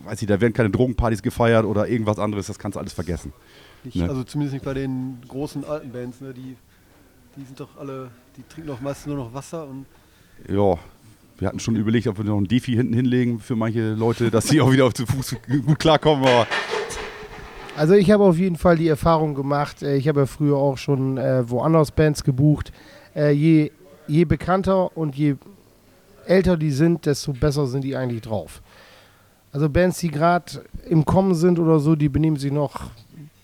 weiß 0.06 0.22
ich, 0.22 0.28
da 0.28 0.42
werden 0.42 0.54
keine 0.54 0.72
Drogenpartys 0.72 1.22
gefeiert 1.22 1.66
oder 1.66 1.88
irgendwas 1.88 2.18
anderes, 2.20 2.48
das 2.48 2.58
kannst 2.60 2.76
du 2.76 2.80
alles 2.80 2.94
vergessen. 2.94 3.32
nicht, 3.84 3.96
ne. 3.98 4.10
Also 4.10 4.24
zumindest 4.24 4.54
nicht 4.56 4.66
bei 4.66 4.74
den 4.74 5.20
großen 5.28 5.64
alten 5.66 5.92
Bands, 5.92 6.20
ne? 6.20 6.34
Die, 6.34 6.56
die 7.36 7.44
sind 7.44 7.60
doch 7.60 7.70
alle, 7.80 8.10
die 8.38 8.44
trinken 8.48 8.70
doch 8.70 8.82
meistens 8.82 9.08
nur 9.08 9.18
noch 9.18 9.34
Wasser 9.34 9.68
und 9.68 9.86
Ja, 10.48 10.78
wir 11.38 11.48
hatten 11.48 11.60
schon 11.60 11.76
überlegt, 11.76 12.08
ob 12.08 12.18
wir 12.18 12.26
noch 12.26 12.38
ein 12.38 12.46
Defi 12.48 12.74
hinten 12.74 12.94
hinlegen 12.94 13.40
für 13.40 13.56
manche 13.56 13.94
Leute, 13.94 14.32
dass 14.32 14.48
sie 14.48 14.62
auch 14.62 14.72
wieder 14.72 14.86
auf 14.86 14.94
zu 14.94 15.06
Fuß 15.06 15.36
gut 15.66 15.80
klarkommen. 15.80 16.26
Aber 16.26 16.48
Also 17.78 17.94
ich 17.94 18.10
habe 18.12 18.24
auf 18.24 18.38
jeden 18.38 18.56
Fall 18.56 18.78
die 18.78 18.88
Erfahrung 18.88 19.36
gemacht, 19.36 19.84
äh, 19.84 19.98
ich 19.98 20.08
habe 20.08 20.22
ja 20.22 20.26
früher 20.26 20.58
auch 20.58 20.78
schon 20.78 21.18
äh, 21.18 21.50
woanders 21.50 21.92
Bands 21.92 22.24
gebucht. 22.24 22.72
Äh, 23.16 23.32
je, 23.32 23.72
je 24.08 24.26
bekannter 24.26 24.96
und 24.96 25.16
je 25.16 25.36
älter 26.26 26.58
die 26.58 26.72
sind, 26.72 27.06
desto 27.06 27.34
besser 27.34 27.68
sind 27.68 27.84
die 27.84 27.96
eigentlich 27.96 28.22
drauf. 28.22 28.62
Also 29.52 29.70
Bands, 29.70 30.00
die 30.00 30.10
gerade 30.10 30.64
im 30.90 31.06
Kommen 31.06 31.36
sind 31.36 31.60
oder 31.60 31.80
so, 31.80 31.96
die 31.96 32.10
benehmen 32.10 32.38
sich 32.38 32.52
noch 32.52 32.92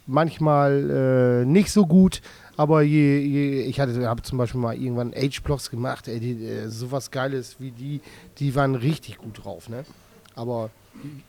manchmal 0.08 1.44
äh, 1.44 1.46
nicht 1.46 1.72
so 1.72 1.86
gut. 1.86 2.22
Aber 2.58 2.82
je, 2.82 3.20
je 3.20 3.62
ich 3.64 3.80
hatte, 3.80 4.08
habe 4.08 4.22
zum 4.24 4.38
Beispiel 4.38 4.60
mal 4.62 4.76
irgendwann 4.76 5.14
Age-Blocks 5.16 5.70
gemacht, 5.70 6.08
ey, 6.08 6.20
die, 6.20 6.46
äh, 6.46 6.68
sowas 6.68 7.10
Geiles 7.12 7.56
wie 7.60 7.72
die, 7.72 8.02
die 8.38 8.56
waren 8.56 8.76
richtig 8.76 9.18
gut 9.18 9.44
drauf, 9.44 9.70
ne? 9.70 9.86
Aber 10.36 10.70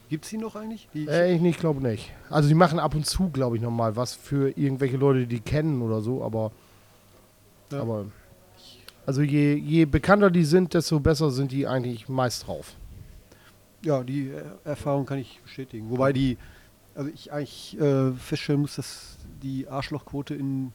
gibt 0.09 0.25
es 0.25 0.31
die 0.31 0.37
noch 0.37 0.55
eigentlich? 0.55 0.87
Die, 0.93 1.07
äh, 1.07 1.33
ich 1.33 1.41
nicht, 1.41 1.59
glaube 1.59 1.81
nicht. 1.81 2.11
Also 2.29 2.49
die 2.49 2.55
machen 2.55 2.79
ab 2.79 2.93
und 2.93 3.05
zu, 3.05 3.29
glaube 3.29 3.55
ich, 3.55 3.61
nochmal 3.61 3.95
was 3.95 4.13
für 4.13 4.49
irgendwelche 4.57 4.97
Leute, 4.97 5.25
die 5.25 5.39
kennen 5.39 5.81
oder 5.81 6.01
so, 6.01 6.23
aber, 6.23 6.51
Ja. 7.71 7.81
aber 7.81 8.05
also 9.05 9.21
je, 9.21 9.55
je 9.55 9.85
bekannter 9.85 10.29
die 10.29 10.45
sind, 10.45 10.73
desto 10.73 10.99
besser 10.99 11.31
sind 11.31 11.51
die 11.51 11.67
eigentlich 11.67 12.07
meist 12.09 12.47
drauf. 12.47 12.75
Ja, 13.83 14.03
die 14.03 14.29
äh, 14.29 14.43
Erfahrung 14.63 15.05
kann 15.05 15.17
ich 15.17 15.41
bestätigen. 15.41 15.89
Wobei 15.89 16.13
die, 16.13 16.37
also 16.95 17.09
ich 17.13 17.31
eigentlich 17.33 17.77
äh, 17.79 18.11
feststellen 18.13 18.61
muss, 18.61 18.75
dass 18.75 19.17
die 19.41 19.67
Arschlochquote 19.67 20.35
in 20.35 20.71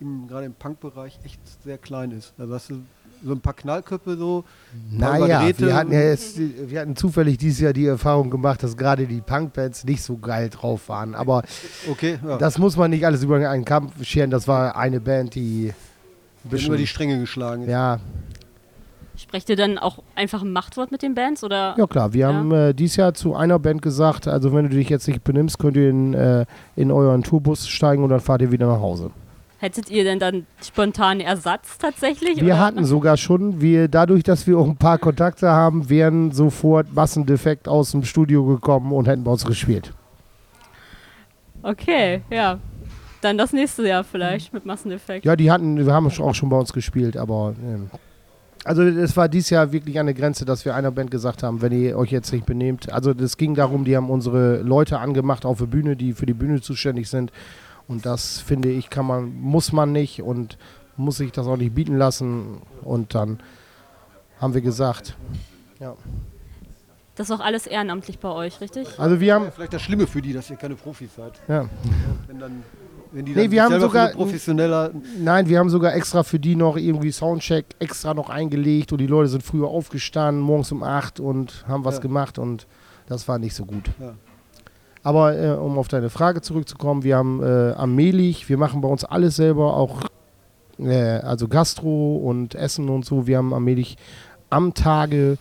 im, 0.00 0.26
gerade 0.28 0.46
im 0.46 0.54
Punk-Bereich 0.54 1.18
echt 1.24 1.40
sehr 1.62 1.78
klein 1.78 2.10
ist. 2.10 2.32
Also 2.38 2.54
hast 2.54 2.70
du 2.70 2.76
so 3.22 3.32
ein 3.32 3.40
paar 3.40 3.52
Knallköpfe 3.52 4.16
so. 4.16 4.44
Naja, 4.90 5.42
wir 5.58 5.74
hatten 5.74 5.92
ja 5.92 6.00
jetzt, 6.00 6.38
wir 6.38 6.80
hatten 6.80 6.96
zufällig 6.96 7.36
dieses 7.36 7.60
Jahr 7.60 7.74
die 7.74 7.84
Erfahrung 7.86 8.30
gemacht, 8.30 8.62
dass 8.62 8.76
gerade 8.78 9.06
die 9.06 9.20
Punkbands 9.20 9.84
nicht 9.84 10.02
so 10.02 10.16
geil 10.16 10.48
drauf 10.48 10.88
waren. 10.88 11.14
Aber 11.14 11.42
Okay, 11.90 12.18
ja. 12.26 12.38
das 12.38 12.56
muss 12.58 12.76
man 12.78 12.90
nicht 12.90 13.04
alles 13.04 13.22
über 13.22 13.36
einen 13.48 13.64
Kampf 13.66 14.02
scheren. 14.04 14.30
Das 14.30 14.48
war 14.48 14.74
eine 14.76 15.00
Band, 15.00 15.34
die 15.34 15.72
ein 16.44 16.50
Wird 16.50 16.66
über 16.66 16.78
die 16.78 16.86
Stränge 16.86 17.18
geschlagen 17.20 17.64
ist. 17.64 17.68
ja, 17.70 18.00
Sprecht 19.16 19.50
ihr 19.50 19.56
dann 19.56 19.76
auch 19.76 19.98
einfach 20.14 20.40
ein 20.40 20.50
Machtwort 20.50 20.90
mit 20.90 21.02
den 21.02 21.14
Bands 21.14 21.44
oder? 21.44 21.74
ja 21.76 21.86
klar. 21.86 22.14
Wir 22.14 22.20
Ja. 22.20 22.32
haben 22.32 22.52
äh, 22.52 22.72
dieses 22.72 22.96
Jahr 22.96 23.12
zu 23.12 23.34
einer 23.34 23.58
Band 23.58 23.82
gesagt, 23.82 24.26
also 24.26 24.54
wenn 24.54 24.70
du 24.70 24.74
dich 24.74 24.88
jetzt 24.88 25.06
nicht 25.08 25.22
benimmst, 25.24 25.58
könnt 25.58 25.76
ihr 25.76 25.90
in, 25.90 26.14
äh, 26.14 26.46
in 26.74 26.90
euren 26.90 27.22
Tourbus 27.22 27.68
steigen 27.68 28.02
und 28.02 28.08
dann 28.08 28.20
fahrt 28.20 28.40
ihr 28.40 28.50
wieder 28.50 28.66
nach 28.66 28.80
Hause. 28.80 29.10
Hättet 29.60 29.90
ihr 29.90 30.04
denn 30.04 30.18
dann 30.18 30.46
spontan 30.62 31.20
Ersatz 31.20 31.76
tatsächlich? 31.76 32.38
Wir 32.38 32.44
oder? 32.44 32.58
hatten 32.60 32.84
sogar 32.86 33.18
schon, 33.18 33.60
wir, 33.60 33.88
dadurch, 33.88 34.22
dass 34.22 34.46
wir 34.46 34.58
auch 34.58 34.66
ein 34.66 34.78
paar 34.78 34.96
Kontakte 34.96 35.50
haben, 35.50 35.90
wären 35.90 36.32
sofort 36.32 36.94
Massendefekt 36.94 37.68
aus 37.68 37.90
dem 37.90 38.02
Studio 38.04 38.46
gekommen 38.46 38.90
und 38.90 39.06
hätten 39.06 39.22
bei 39.22 39.30
uns 39.30 39.44
gespielt. 39.44 39.92
Okay, 41.62 42.22
ja. 42.30 42.58
Dann 43.20 43.36
das 43.36 43.52
nächste 43.52 43.86
Jahr 43.86 44.02
vielleicht 44.02 44.54
mit 44.54 44.64
Masseneffekt. 44.64 45.26
Ja, 45.26 45.36
die 45.36 45.50
hatten, 45.50 45.76
wir 45.76 45.92
haben 45.92 46.06
auch 46.06 46.34
schon 46.34 46.48
bei 46.48 46.56
uns 46.56 46.72
gespielt, 46.72 47.18
aber 47.18 47.54
ähm, 47.62 47.90
also 48.64 48.82
es 48.82 49.14
war 49.14 49.28
dieses 49.28 49.50
Jahr 49.50 49.72
wirklich 49.72 50.00
an 50.00 50.06
der 50.06 50.14
Grenze, 50.14 50.46
dass 50.46 50.64
wir 50.64 50.74
einer 50.74 50.90
Band 50.90 51.10
gesagt 51.10 51.42
haben, 51.42 51.60
wenn 51.60 51.72
ihr 51.72 51.98
euch 51.98 52.10
jetzt 52.10 52.32
nicht 52.32 52.46
benehmt. 52.46 52.90
Also 52.90 53.10
es 53.10 53.36
ging 53.36 53.54
darum, 53.54 53.84
die 53.84 53.94
haben 53.94 54.08
unsere 54.08 54.62
Leute 54.62 54.98
angemacht 54.98 55.44
auf 55.44 55.58
der 55.58 55.66
Bühne, 55.66 55.96
die 55.96 56.14
für 56.14 56.24
die 56.24 56.32
Bühne 56.32 56.62
zuständig 56.62 57.10
sind. 57.10 57.30
Und 57.90 58.06
das 58.06 58.38
finde 58.38 58.70
ich, 58.70 58.88
kann 58.88 59.04
man, 59.04 59.34
muss 59.40 59.72
man 59.72 59.90
nicht 59.90 60.22
und 60.22 60.58
muss 60.96 61.16
sich 61.16 61.32
das 61.32 61.48
auch 61.48 61.56
nicht 61.56 61.74
bieten 61.74 61.96
lassen. 61.98 62.62
Und 62.82 63.16
dann 63.16 63.40
haben 64.40 64.54
wir 64.54 64.60
gesagt, 64.60 65.16
Das 67.16 67.28
ist 67.28 67.32
auch 67.32 67.40
alles 67.44 67.66
ehrenamtlich 67.66 68.18
bei 68.20 68.28
euch, 68.30 68.60
richtig? 68.60 68.86
also 68.98 69.20
wir 69.20 69.34
haben, 69.34 69.46
Ja, 69.46 69.50
vielleicht 69.50 69.72
das 69.72 69.82
Schlimme 69.82 70.06
für 70.06 70.22
die, 70.22 70.32
dass 70.32 70.48
ihr 70.50 70.56
keine 70.56 70.76
Profis 70.76 71.10
seid. 71.16 71.32
ja, 71.48 71.68
Wenn, 72.28 72.38
dann, 72.38 72.62
wenn 73.12 73.24
die 73.24 73.32
Nee, 73.34 73.42
dann 73.42 73.50
wir 73.50 73.62
haben 73.64 73.80
sogar- 73.80 74.08
professioneller. 74.10 74.92
Nein, 75.18 75.48
wir 75.48 75.58
haben 75.58 75.68
sogar 75.68 75.92
extra 75.94 76.22
für 76.22 76.38
die 76.38 76.54
noch 76.56 76.76
irgendwie 76.76 77.10
Soundcheck 77.10 77.64
extra 77.80 78.14
noch 78.14 78.30
eingelegt 78.30 78.92
und 78.92 78.98
die 78.98 79.06
Leute 79.08 79.28
sind 79.28 79.42
früher 79.42 79.66
aufgestanden, 79.68 80.40
morgens 80.40 80.70
um 80.70 80.82
8 80.84 81.18
und 81.18 81.64
haben 81.66 81.84
was 81.84 81.96
Ja. 81.96 82.00
gemacht 82.02 82.38
und 82.38 82.66
das 83.08 83.26
war 83.26 83.38
nicht 83.40 83.54
so 83.56 83.64
gut. 83.66 83.90
Ja. 83.98 84.14
Aber 85.02 85.38
äh, 85.38 85.52
um 85.52 85.78
auf 85.78 85.88
deine 85.88 86.10
Frage 86.10 86.42
zurückzukommen, 86.42 87.04
wir 87.04 87.16
haben 87.16 87.42
äh, 87.42 87.72
am 87.72 87.94
Mehlig, 87.94 88.48
wir 88.48 88.58
machen 88.58 88.80
bei 88.80 88.88
uns 88.88 89.04
alles 89.04 89.36
selber, 89.36 89.76
auch 89.76 90.02
äh, 90.78 91.18
also 91.20 91.48
Gastro 91.48 92.16
und 92.16 92.54
Essen 92.54 92.88
und 92.88 93.04
so. 93.04 93.26
Wir 93.26 93.38
haben 93.38 93.54
am 93.54 93.64
Mehlig 93.64 93.96
am 94.50 94.74
Tage 94.74 95.38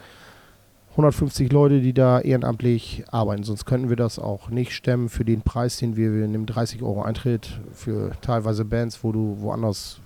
150 0.91 1.51
Leute, 1.51 1.81
die 1.81 1.93
da 1.93 2.19
ehrenamtlich 2.19 3.03
arbeiten. 3.11 3.43
Sonst 3.43 3.65
könnten 3.65 3.89
wir 3.89 3.95
das 3.95 4.19
auch 4.19 4.49
nicht 4.49 4.71
stemmen 4.71 5.09
für 5.09 5.25
den 5.25 5.41
Preis, 5.41 5.77
den 5.77 5.95
wir, 5.95 6.13
wir 6.13 6.27
nehmen 6.27 6.45
30 6.45 6.81
Euro 6.81 7.03
Eintritt 7.03 7.59
für 7.73 8.11
teilweise 8.21 8.65
Bands, 8.65 9.03
wo 9.03 9.11
du 9.11 9.37
woanders 9.39 9.99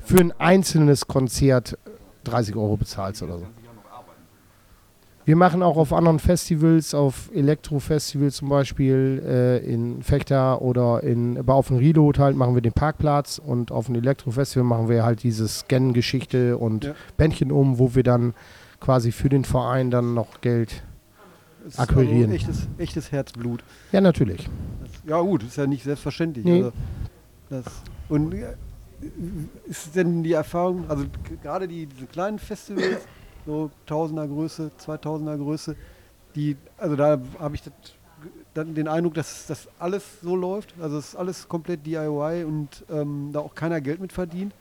für 0.00 0.20
ein 0.20 0.32
einzelnes 0.38 1.06
Konzert 1.06 1.78
30 2.24 2.56
Euro 2.56 2.76
bezahlst 2.76 3.22
oder 3.22 3.38
so. 3.38 3.46
Wir 5.26 5.36
machen 5.36 5.62
auch 5.62 5.78
auf 5.78 5.92
anderen 5.92 6.18
Festivals, 6.18 6.94
auf 6.94 7.30
Elektro-Festivals 7.34 8.36
zum 8.36 8.50
Beispiel 8.50 9.22
äh, 9.26 9.58
in 9.64 10.02
Fechter 10.02 10.60
oder 10.60 11.02
in, 11.02 11.38
aber 11.38 11.54
auf 11.54 11.68
dem 11.68 11.78
Reload 11.78 12.20
halt 12.20 12.36
machen 12.36 12.54
wir 12.54 12.60
den 12.60 12.72
Parkplatz 12.74 13.40
und 13.44 13.72
auf 13.72 13.86
dem 13.86 13.94
Elektro-Festival 13.94 14.64
machen 14.64 14.88
wir 14.90 15.02
halt 15.04 15.22
diese 15.22 15.48
Scan-Geschichte 15.48 16.58
und 16.58 16.84
Ja. 16.84 16.94
Bändchen 17.16 17.50
um, 17.52 17.78
wo 17.78 17.94
wir 17.94 18.02
dann 18.02 18.34
quasi 18.80 19.12
für 19.12 19.30
den 19.30 19.44
Verein 19.44 19.90
dann 19.90 20.12
noch 20.12 20.42
Geld. 20.42 20.82
Es 21.66 21.78
Akquirieren. 21.78 22.30
Also 22.30 22.34
echtes, 22.34 22.68
echtes 22.76 23.10
Herzblut. 23.12 23.64
Ja, 23.92 24.02
natürlich. 24.02 24.50
Ja, 25.06 25.18
gut, 25.22 25.42
ist 25.42 25.56
ja 25.56 25.66
nicht 25.66 25.84
selbstverständlich. 25.84 26.44
Nee. 26.44 26.64
Also, 26.64 26.72
das, 27.48 27.64
und 28.10 28.34
äh, 28.34 28.54
ist 29.64 29.96
denn 29.96 30.22
die 30.22 30.32
Erfahrung, 30.32 30.84
also 30.88 31.06
gerade 31.42 31.66
die, 31.66 31.86
diese 31.86 32.04
kleinen 32.06 32.38
Festivals, 32.38 33.06
so 33.46 33.70
Tausender 33.86 34.26
Größe, 34.26 34.70
2000er 34.78 35.36
Größe, 35.36 35.76
die, 36.34 36.56
also 36.78 36.96
da 36.96 37.18
habe 37.38 37.54
ich 37.54 37.62
das, 37.62 37.72
dann 38.54 38.74
den 38.74 38.88
Eindruck, 38.88 39.14
dass 39.14 39.46
das 39.46 39.68
alles 39.78 40.20
so 40.22 40.36
läuft. 40.36 40.74
Also 40.80 40.98
es 40.98 41.08
ist 41.08 41.16
alles 41.16 41.48
komplett 41.48 41.84
DIY 41.86 42.44
und 42.44 42.84
ähm, 42.90 43.30
da 43.32 43.40
auch 43.40 43.54
keiner 43.54 43.80
Geld 43.80 44.00
mit 44.00 44.12
verdient. 44.12 44.54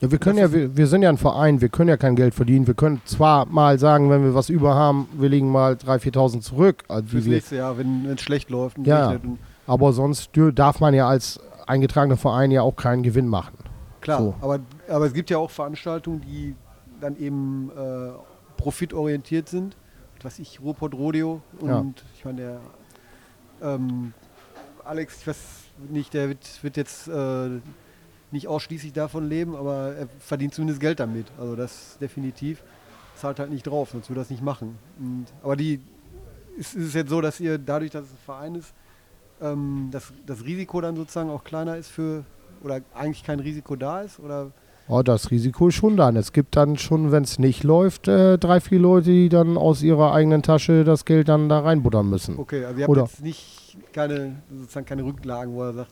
Ja, 0.00 0.10
wir 0.10 0.18
können 0.18 0.36
Das 0.38 0.52
ja, 0.52 0.58
wir, 0.58 0.76
wir 0.76 0.86
sind 0.86 1.02
ja 1.02 1.08
ein 1.08 1.18
Verein, 1.18 1.60
wir 1.60 1.68
können 1.68 1.88
ja 1.88 1.96
kein 1.96 2.14
Geld 2.14 2.34
verdienen. 2.34 2.66
Wir 2.66 2.74
können 2.74 3.00
zwar 3.04 3.46
mal 3.46 3.78
sagen, 3.78 4.10
wenn 4.10 4.22
wir 4.22 4.34
was 4.34 4.48
über 4.48 4.74
haben, 4.74 5.08
wir 5.12 5.28
legen 5.28 5.50
mal 5.50 5.74
3.000, 5.74 6.14
4.000 6.14 6.40
zurück, 6.40 6.84
also 6.88 7.08
Fürs 7.08 7.24
nächste 7.24 7.56
Jahr, 7.56 7.76
wenn 7.78 8.06
es 8.06 8.20
schlecht 8.20 8.50
läuft 8.50 8.78
Ja. 8.84 9.10
Und, 9.10 9.38
aber 9.66 9.92
sonst 9.92 10.30
darf 10.54 10.80
man 10.80 10.94
ja 10.94 11.08
als 11.08 11.40
eingetragener 11.66 12.16
Verein 12.16 12.50
ja 12.50 12.62
auch 12.62 12.76
keinen 12.76 13.02
Gewinn 13.02 13.26
machen. 13.26 13.54
Klar, 14.00 14.20
So. 14.20 14.34
aber, 14.40 14.60
aber 14.88 15.06
es 15.06 15.12
gibt 15.12 15.30
ja 15.30 15.38
auch 15.38 15.50
Veranstaltungen, 15.50 16.20
die 16.20 16.54
dann 17.00 17.16
eben 17.18 17.70
äh, 17.76 18.10
profitorientiert 18.58 19.48
sind. 19.48 19.76
Was 20.22 20.38
ich, 20.38 20.60
Ruhrpott 20.60 20.94
Rodeo 20.94 21.40
und 21.60 21.68
Ja. 21.68 21.84
ich 22.14 22.24
meine, 22.24 22.40
der 22.40 22.60
ähm, 23.62 24.12
Alex, 24.84 25.20
ich 25.20 25.26
weiß 25.26 25.38
nicht, 25.90 26.12
der 26.12 26.28
wird, 26.28 26.62
wird 26.62 26.76
jetzt 26.76 27.08
äh, 27.08 27.60
nicht 28.30 28.48
ausschließlich 28.48 28.92
davon 28.92 29.28
leben, 29.28 29.54
aber 29.56 29.94
er 29.94 30.08
verdient 30.18 30.54
zumindest 30.54 30.80
Geld 30.80 30.98
damit. 31.00 31.28
Also 31.38 31.56
das 31.56 31.96
definitiv. 32.00 32.62
Zahlt 33.14 33.38
halt 33.40 33.50
nicht 33.50 33.66
drauf, 33.66 33.90
sonst 33.90 34.10
würde 34.10 34.20
das 34.20 34.30
nicht 34.30 34.42
machen. 34.42 34.78
Und, 34.98 35.26
aber 35.42 35.56
die 35.56 35.80
ist, 36.56 36.74
ist 36.74 36.86
es 36.88 36.94
jetzt 36.94 37.10
so, 37.10 37.20
dass 37.20 37.40
ihr 37.40 37.58
dadurch, 37.58 37.90
dass 37.90 38.04
es 38.06 38.10
ein 38.12 38.18
Verein 38.24 38.54
ist, 38.56 38.74
ähm, 39.40 39.88
das, 39.92 40.12
das 40.26 40.44
Risiko 40.44 40.80
dann 40.80 40.96
sozusagen 40.96 41.30
auch 41.30 41.44
kleiner 41.44 41.76
ist 41.76 41.88
für, 41.88 42.24
oder 42.62 42.80
eigentlich 42.94 43.22
kein 43.24 43.38
Risiko 43.40 43.76
da 43.76 44.02
ist? 44.02 44.18
Oder 44.18 44.50
Oh, 44.88 45.02
das 45.02 45.30
Risiko 45.30 45.68
ist 45.68 45.74
schon 45.74 45.96
da. 45.96 46.08
Und 46.08 46.16
Es 46.16 46.32
gibt 46.32 46.56
dann 46.56 46.76
schon, 46.78 47.12
wenn 47.12 47.22
es 47.24 47.38
nicht 47.38 47.62
läuft, 47.62 48.08
äh, 48.08 48.38
drei, 48.38 48.60
vier 48.60 48.78
Leute, 48.78 49.10
die 49.10 49.28
dann 49.28 49.56
aus 49.58 49.82
ihrer 49.82 50.12
eigenen 50.14 50.42
Tasche 50.42 50.84
das 50.84 51.04
Geld 51.04 51.28
dann 51.28 51.48
da 51.48 51.60
reinbuttern 51.60 52.08
müssen. 52.08 52.38
okay, 52.38 52.64
also 52.64 52.76
ihr 52.78 52.84
habt 52.84 52.90
Oder- 52.90 53.02
jetzt 53.02 53.22
nicht 53.22 53.76
keine, 53.92 54.36
sozusagen 54.50 54.86
keine 54.86 55.04
Rücklagen, 55.04 55.54
wo 55.54 55.62
er 55.62 55.72
sagt, 55.74 55.90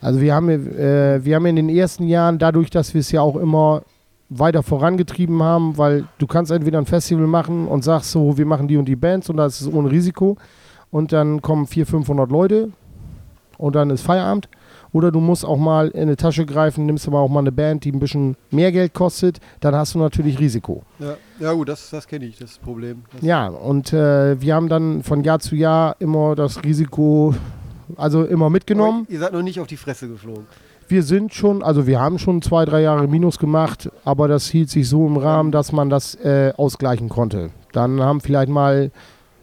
Also 0.00 0.20
wir 0.20 0.34
haben, 0.34 0.48
äh, 0.50 1.24
wir 1.24 1.36
haben 1.36 1.46
in 1.46 1.56
den 1.56 1.68
ersten 1.68 2.06
Jahren, 2.08 2.38
dadurch, 2.38 2.70
dass 2.70 2.92
wir 2.92 3.00
es 3.00 3.10
ja 3.12 3.20
auch 3.22 3.36
immer 3.36 3.82
weiter 4.28 4.62
vorangetrieben 4.62 5.42
haben, 5.42 5.78
weil 5.78 6.06
du 6.18 6.26
kannst 6.26 6.50
entweder 6.50 6.78
ein 6.78 6.86
Festival 6.86 7.26
machen 7.26 7.68
und 7.68 7.84
sagst 7.84 8.10
so, 8.10 8.36
wir 8.36 8.46
machen 8.46 8.66
die 8.68 8.76
und 8.76 8.86
die 8.86 8.96
Bands 8.96 9.30
und 9.30 9.36
das 9.36 9.60
ist 9.60 9.72
ohne 9.72 9.90
Risiko 9.90 10.36
und 10.90 11.12
dann 11.12 11.40
kommen 11.40 11.66
400, 11.66 11.90
500 11.90 12.30
Leute 12.30 12.70
und 13.58 13.76
dann 13.76 13.90
ist 13.90 14.02
Feierabend. 14.02 14.48
Oder 14.94 15.10
du 15.10 15.18
musst 15.18 15.44
auch 15.44 15.56
mal 15.56 15.88
in 15.88 16.02
eine 16.02 16.16
Tasche 16.16 16.46
greifen, 16.46 16.86
nimmst 16.86 17.08
aber 17.08 17.18
auch 17.18 17.28
mal 17.28 17.40
eine 17.40 17.50
Band, 17.50 17.84
die 17.84 17.90
ein 17.90 17.98
bisschen 17.98 18.36
mehr 18.52 18.70
Geld 18.70 18.94
kostet, 18.94 19.40
dann 19.58 19.74
hast 19.74 19.96
du 19.96 19.98
natürlich 19.98 20.38
Risiko. 20.38 20.84
ja, 21.00 21.16
ja 21.40 21.52
gut, 21.52 21.68
das, 21.68 21.90
das 21.90 22.06
kenne 22.06 22.26
ich, 22.26 22.38
das 22.38 22.58
Problem. 22.58 23.02
Das, 23.12 23.20
Ja, 23.20 23.48
und 23.48 23.92
äh, 23.92 24.40
wir 24.40 24.54
haben 24.54 24.68
dann 24.68 25.02
von 25.02 25.24
Jahr 25.24 25.40
zu 25.40 25.56
Jahr 25.56 25.96
immer 25.98 26.36
das 26.36 26.62
Risiko, 26.62 27.34
also 27.96 28.22
immer 28.22 28.50
mitgenommen. 28.50 29.00
Aber 29.06 29.12
Ihr 29.12 29.18
seid 29.18 29.32
noch 29.32 29.42
nicht 29.42 29.58
auf 29.58 29.66
die 29.66 29.76
Fresse 29.76 30.06
geflogen. 30.06 30.46
Wir 30.86 31.02
sind 31.02 31.34
schon, 31.34 31.64
also 31.64 31.88
wir 31.88 31.98
haben 31.98 32.20
schon 32.20 32.40
zwei, 32.40 32.64
drei 32.64 32.82
Jahre 32.82 33.08
Minus 33.08 33.40
gemacht, 33.40 33.90
aber 34.04 34.28
das 34.28 34.46
hielt 34.46 34.70
sich 34.70 34.88
so 34.88 35.08
im 35.08 35.16
Rahmen, 35.16 35.50
dass 35.50 35.72
man 35.72 35.90
das 35.90 36.14
äh, 36.14 36.52
ausgleichen 36.56 37.08
konnte. 37.08 37.50
Dann 37.72 38.00
haben 38.00 38.20
vielleicht 38.20 38.48
mal 38.48 38.92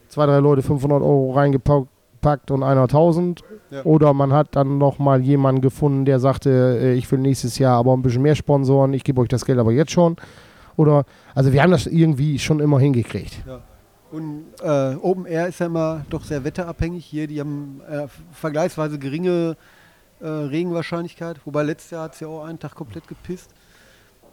zwei, 0.08 0.28
drei 0.28 0.38
Leute 0.38 0.62
500 0.62 1.02
Euro 1.02 1.34
reingepackt 1.34 2.52
und 2.52 2.64
einer 2.64 2.84
1000. 2.84 3.44
Ja. 3.72 3.84
Oder 3.86 4.14
man 4.14 4.34
hat 4.34 4.50
dann 4.56 4.78
noch 4.78 5.00
mal 5.00 5.22
jemanden 5.22 5.62
gefunden, 5.62 6.06
der 6.06 6.20
sagte, 6.20 6.80
äh, 6.82 6.94
ich 6.94 7.10
will 7.12 7.20
nächstes 7.20 7.58
Jahr 7.58 7.78
aber 7.78 7.94
ein 7.94 8.02
bisschen 8.02 8.22
mehr 8.22 8.36
Sponsoren, 8.36 8.94
ich 8.94 9.04
gebe 9.04 9.22
euch 9.22 9.30
das 9.30 9.46
Geld 9.46 9.60
aber 9.60 9.72
jetzt 9.72 9.92
schon. 9.92 10.18
Oder, 10.76 11.06
also 11.34 11.54
wir 11.54 11.64
haben 11.64 11.72
das 11.72 11.88
irgendwie 11.88 12.38
schon 12.38 12.60
immer 12.60 12.80
hingekriegt. 12.80 13.44
Und 14.12 14.46
äh, 14.62 14.96
Open 14.96 15.26
Air 15.26 15.48
ist 15.48 15.60
ja 15.60 15.68
immer 15.68 16.06
doch 16.10 16.26
sehr 16.26 16.44
wetterabhängig. 16.44 17.06
Hier, 17.06 17.28
die 17.28 17.40
haben 17.40 17.82
äh, 17.90 18.08
vergleichsweise 18.34 19.00
geringe 19.00 19.56
äh, 20.20 20.28
Regenwahrscheinlichkeit. 20.28 21.40
Wobei 21.46 21.64
letztes 21.64 21.92
Jahr 21.92 22.04
hat 22.04 22.16
es 22.16 22.20
ja 22.20 22.28
auch 22.28 22.44
einen 22.44 22.60
Tag 22.60 22.76
komplett 22.76 23.08
gepisst. 23.08 23.52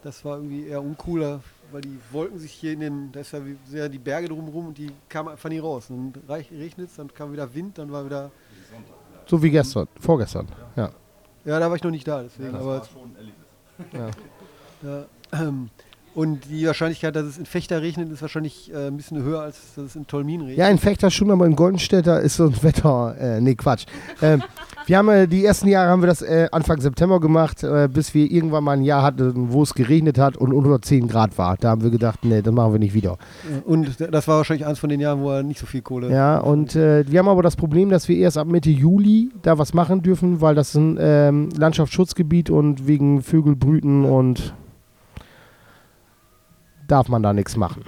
Das 0.03 0.25
war 0.25 0.37
irgendwie 0.37 0.67
eher 0.67 0.83
uncooler, 0.83 1.41
weil 1.71 1.83
die 1.83 1.99
Wolken 2.11 2.39
sich 2.39 2.53
hier 2.53 2.73
in 2.73 2.81
den, 2.81 3.13
da 3.13 3.21
ist 3.21 3.33
ja 3.33 3.41
sehr 3.67 3.89
die 3.89 3.99
Berge 3.99 4.29
drumherum 4.29 4.69
und 4.69 4.79
die 4.79 4.91
kamen 5.09 5.31
einfach 5.31 5.49
nie 5.49 5.59
raus. 5.59 5.87
Dann 5.89 6.13
regnet 6.29 6.89
es, 6.89 6.97
dann 6.97 7.13
kam 7.13 7.33
wieder 7.33 7.53
Wind, 7.55 7.79
dann 7.79 7.93
war 7.93 8.05
wieder. 8.05 8.31
So 9.29 9.43
wie 9.43 9.51
gestern, 9.51 9.87
vorgestern. 10.01 10.49
Ja. 10.75 10.91
Ja, 11.45 11.61
da 11.61 11.69
war 11.69 11.77
ich 11.77 11.83
noch 11.83 11.91
nicht 11.91 12.09
da, 12.09 12.23
deswegen. 12.23 12.55
aber 12.55 12.83
Ja. 13.93 14.11
Ja, 14.81 15.07
ähm, 15.33 15.71
und 16.15 16.41
die 16.51 16.67
Wahrscheinlichkeit, 16.67 17.15
dass 17.17 17.25
es 17.25 17.39
in 17.39 17.47
Fechter 17.47 17.83
regnet, 17.83 18.11
ist 18.11 18.23
wahrscheinlich 18.23 18.73
äh, 18.73 18.89
ein 18.89 18.97
bisschen 18.97 19.23
höher, 19.23 19.41
als 19.41 19.75
dass 19.77 19.85
es 19.85 19.97
in 19.97 20.07
Tolmin 20.07 20.41
regnet. 20.41 20.59
Ja, 20.59 20.69
in 20.69 20.79
Fechter 20.79 21.11
schon, 21.11 21.31
aber 21.31 21.47
in 21.47 21.57
Goldenstädter 21.57 22.21
ist 22.21 22.37
so 22.37 22.45
ein 22.47 22.63
Wetter. 22.63 23.17
Äh, 23.19 23.41
nee, 23.41 23.55
Quatsch. 23.55 23.85
Ähm, 24.23 24.43
Wir 24.89 24.97
haben 24.97 25.11
äh, 25.11 25.29
die 25.29 25.45
ersten 25.45 25.69
Jahre 25.69 25.91
haben 25.91 26.01
wir 26.01 26.07
das 26.07 26.23
äh, 26.23 26.49
Anfang 26.51 26.81
September 26.81 27.21
gemacht, 27.21 27.63
äh, 27.63 27.91
bis 27.93 28.15
wir 28.15 28.31
irgendwann 28.31 28.65
mal 28.65 28.73
ein 28.73 28.83
Jahr 28.83 29.03
hatten, 29.03 29.53
wo 29.53 29.63
es 29.63 29.75
geregnet 29.75 30.17
hat 30.17 30.39
und 30.39 30.55
unter 30.55 30.81
10 30.81 31.09
Grad 31.09 31.37
war. 31.37 31.59
Da 31.59 31.69
haben 31.69 31.83
wir 31.83 31.91
gedacht, 31.91 32.25
nee, 32.25 32.41
das 32.41 32.55
machen 32.55 32.73
wir 32.73 32.79
nicht 32.79 32.95
wieder. 32.95 33.19
Und 33.67 34.01
das 34.01 34.27
war 34.27 34.39
wahrscheinlich 34.39 34.67
eins 34.67 34.79
von 34.79 34.89
den 34.89 35.01
Jahren, 35.01 35.21
wo 35.21 35.31
er 35.31 35.43
nicht 35.43 35.61
so 35.61 35.67
viel 35.67 35.83
Kohle. 35.83 36.11
Ja, 36.11 36.39
und 36.39 36.75
äh, 36.75 37.05
wir 37.07 37.19
haben 37.19 37.29
aber 37.29 37.43
das 37.43 37.55
Problem, 37.55 37.91
dass 37.91 38.09
wir 38.09 38.17
erst 38.17 38.39
ab 38.39 38.47
Mitte 38.47 38.71
Juli 38.71 39.31
da 39.43 39.59
was 39.59 39.75
machen 39.75 40.01
dürfen, 40.01 40.41
weil 40.41 40.55
das 40.55 40.71
ist 40.71 40.77
ein 40.77 40.97
ähm, 40.99 41.49
Landschaftsschutzgebiet 41.55 42.49
und 42.49 42.87
wegen 42.87 43.23
Vögelbrüten 43.23 44.07
und 44.07 44.55
darf 46.89 47.09
man 47.09 47.23
da 47.23 47.33
nichts 47.33 47.57
machen. 47.57 47.83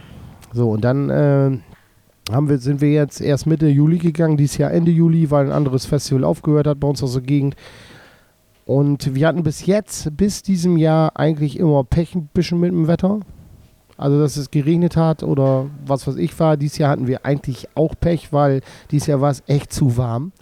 So, 0.53 0.71
und 0.71 0.83
dann 0.85 1.11
äh, 1.11 1.59
haben 2.33 2.49
wir, 2.49 2.59
sind 2.59 2.81
wir 2.81 2.91
jetzt 2.93 3.21
erst 3.21 3.47
Mitte 3.47 3.67
Juli 3.69 3.99
gegangen, 3.99 4.37
dieses 4.37 4.57
Jahr 4.59 4.71
Ende 4.73 4.91
Juli, 4.91 5.31
weil 5.31 5.47
ein 5.47 5.53
anderes 5.53 5.87
Festival 5.87 6.25
aufgehört 6.25 6.67
hat 6.67 6.81
bei 6.81 6.89
uns 6.89 7.03
aus 7.03 7.13
der 7.15 7.23
Gegend. 7.23 7.57
Und 8.67 9.15
wir 9.15 9.27
hatten 9.27 9.43
bis 9.43 9.67
jetzt, 9.67 10.17
bis 10.17 10.43
diesem 10.43 10.77
Jahr 10.77 11.17
eigentlich 11.19 11.59
immer 11.59 11.83
Pech 11.83 12.15
ein 12.15 12.29
bisschen 12.33 12.61
mit 12.61 12.71
dem 12.71 12.87
Wetter. 12.87 13.21
Also, 13.97 14.19
dass 14.19 14.37
es 14.37 14.51
geregnet 14.51 14.97
hat 14.97 15.23
oder 15.23 15.67
was 15.85 16.07
weiß 16.07 16.17
ich 16.17 16.39
war. 16.39 16.57
Dieses 16.57 16.79
Jahr 16.79 16.91
hatten 16.91 17.07
wir 17.07 17.27
eigentlich 17.27 17.69
auch 17.75 17.95
Pech, 18.01 18.33
weil 18.33 18.61
dieses 18.91 19.09
Jahr 19.09 19.21
war 19.21 19.31
es 19.31 19.43
echt 19.47 19.73
zu 19.73 19.97
warm. 19.97 20.33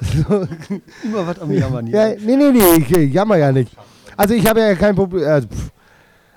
Immer 0.28 1.26
was 1.26 1.40
am 1.40 1.50
Jammern 1.50 1.86
Ja, 1.86 2.06
hier. 2.08 2.18
nee, 2.24 2.36
nee, 2.36 2.50
nee, 2.52 2.76
ich, 2.78 3.12
jammer 3.12 3.36
ja 3.36 3.50
nicht. 3.50 3.76
Also 4.16 4.34
ich 4.34 4.46
habe 4.46 4.60
ja 4.60 4.74
kein 4.74 4.94
Problem. 4.94 5.24
Also, 5.26 5.48
pff. 5.48 5.70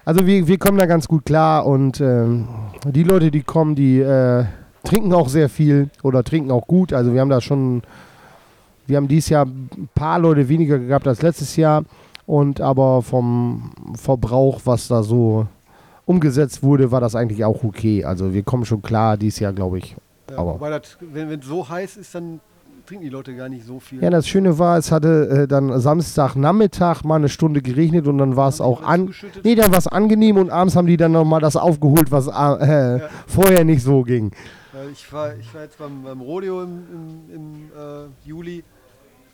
Also 0.07 0.25
wir, 0.25 0.47
wir 0.47 0.57
kommen 0.57 0.77
da 0.77 0.85
ganz 0.85 1.05
gut 1.05 1.25
klar 1.25 1.65
und 1.65 1.99
ähm, 1.99 2.47
die 2.85 3.03
Leute, 3.03 3.29
die 3.29 3.41
kommen, 3.43 3.75
die 3.75 3.99
äh, 3.99 4.45
trinken 4.85 5.13
auch 5.13 5.27
sehr 5.27 5.49
viel 5.49 5.89
oder 6.01 6.23
trinken 6.23 6.49
auch 6.49 6.65
gut. 6.65 6.93
Also 6.93 7.13
wir 7.13 7.19
haben 7.19 7.29
da 7.29 7.41
schon, 7.41 7.81
wir 8.85 8.95
haben 8.95 9.09
dieses 9.09 9.27
Jahr 9.29 9.45
ein 9.45 9.89
paar 9.93 10.17
Leute 10.17 10.47
weniger 10.47 10.79
gehabt 10.79 11.05
als 11.09 11.21
letztes 11.21 11.57
Jahr 11.57 11.83
und 12.25 12.61
aber 12.61 13.01
vom 13.01 13.71
Verbrauch, 13.95 14.61
was 14.63 14.87
da 14.87 15.03
so 15.03 15.45
umgesetzt 16.05 16.63
wurde, 16.63 16.89
war 16.89 17.01
das 17.01 17.13
eigentlich 17.13 17.43
auch 17.43 17.65
okay. 17.65 18.05
Also 18.05 18.33
wir 18.33 18.43
kommen 18.43 18.63
schon 18.63 18.81
klar 18.81 19.17
dieses 19.17 19.39
Jahr, 19.41 19.51
glaube 19.51 19.79
ich. 19.79 19.97
Ja, 20.31 20.37
aber- 20.37 20.53
wobei 20.53 20.69
das, 20.69 20.97
wenn 21.01 21.29
es 21.37 21.45
so 21.45 21.67
heiß 21.67 21.97
ist, 21.97 22.15
dann 22.15 22.39
trinken 22.87 23.03
die 23.03 23.09
Leute 23.09 23.35
gar 23.35 23.49
nicht 23.49 23.65
so 23.65 23.79
viel. 23.79 24.01
Ja, 24.01 24.09
das 24.09 24.27
Schöne 24.27 24.57
war, 24.57 24.77
es 24.77 24.91
hatte 24.91 25.43
äh, 25.43 25.47
dann 25.47 25.79
Samstagnachmittag 25.79 27.03
mal 27.03 27.15
eine 27.15 27.29
Stunde 27.29 27.61
geregnet 27.61 28.07
und 28.07 28.17
dann 28.17 28.35
war 28.35 28.47
es 28.49 28.61
auch 28.61 28.81
an. 28.81 29.13
Nee, 29.43 29.55
dann 29.55 29.71
war 29.71 29.77
es 29.77 29.87
angenehm 29.87 30.37
und 30.37 30.49
abends 30.49 30.75
haben 30.75 30.87
die 30.87 30.97
dann 30.97 31.11
nochmal 31.11 31.41
das 31.41 31.55
aufgeholt, 31.57 32.11
was 32.11 32.27
äh, 32.27 32.31
Ja. 32.99 33.09
vorher 33.27 33.63
nicht 33.65 33.83
so 33.83 34.03
ging. 34.03 34.31
Weil 34.71 34.89
ich, 34.91 35.11
war, 35.11 35.35
ich 35.35 35.53
war 35.53 35.63
jetzt 35.63 35.77
beim, 35.77 36.03
beim 36.03 36.21
Rodeo 36.21 36.63
im, 36.63 36.83
im, 36.93 37.35
im 37.35 37.53
äh, 37.77 38.27
Juli 38.27 38.63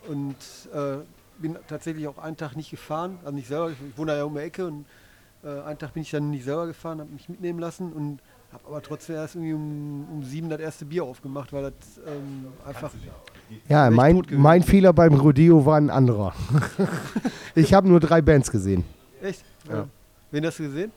und 0.10 0.36
äh, 0.74 0.98
bin 1.40 1.56
tatsächlich 1.68 2.08
auch 2.08 2.18
einen 2.18 2.38
Tag 2.38 2.56
nicht 2.56 2.72
gefahren, 2.72 3.18
also 3.24 3.36
nicht 3.36 3.48
selber, 3.48 3.70
ich, 3.70 3.78
ich 3.90 3.98
wohne 3.98 4.12
da 4.14 4.18
ja 4.18 4.24
um 4.24 4.34
die 4.34 4.40
Ecke 4.42 4.66
und 4.66 4.86
äh, 5.44 5.62
einen 5.64 5.78
Tag 5.78 5.94
bin 5.94 6.04
ich 6.04 6.12
dann 6.12 6.30
nicht 6.30 6.44
selber 6.44 6.68
gefahren, 6.68 7.00
habe 7.00 7.12
mich 7.12 7.30
mitnehmen 7.30 7.60
lassen 7.60 7.92
und 7.94 8.20
habe 8.52 8.64
aber 8.68 8.82
trotzdem 8.82 9.16
erst 9.16 9.36
irgendwie 9.36 9.54
um, 9.54 10.08
um 10.12 10.24
sieben 10.24 10.50
das 10.50 10.60
erste 10.60 10.86
Bier 10.86 11.04
aufgemacht, 11.04 11.52
weil 11.54 11.64
das 11.64 11.74
ähm, 12.06 12.48
einfach 12.66 12.92
Ja, 13.68 13.90
mein, 13.90 14.22
mein 14.32 14.62
Fehler 14.64 14.94
beim 14.94 15.14
Rodeo 15.14 15.66
war 15.66 15.78
ein 15.78 15.90
anderer. 15.90 16.34
ich 17.56 17.74
habe 17.74 17.88
nur 17.88 18.00
drei 18.00 18.22
Bands 18.22 18.52
gesehen. 18.52 18.86
echt. 19.22 19.44
Ja. 19.70 19.88
Wen 20.32 20.46
hast 20.46 20.60
du 20.60 20.64
gesehen? 20.64 20.92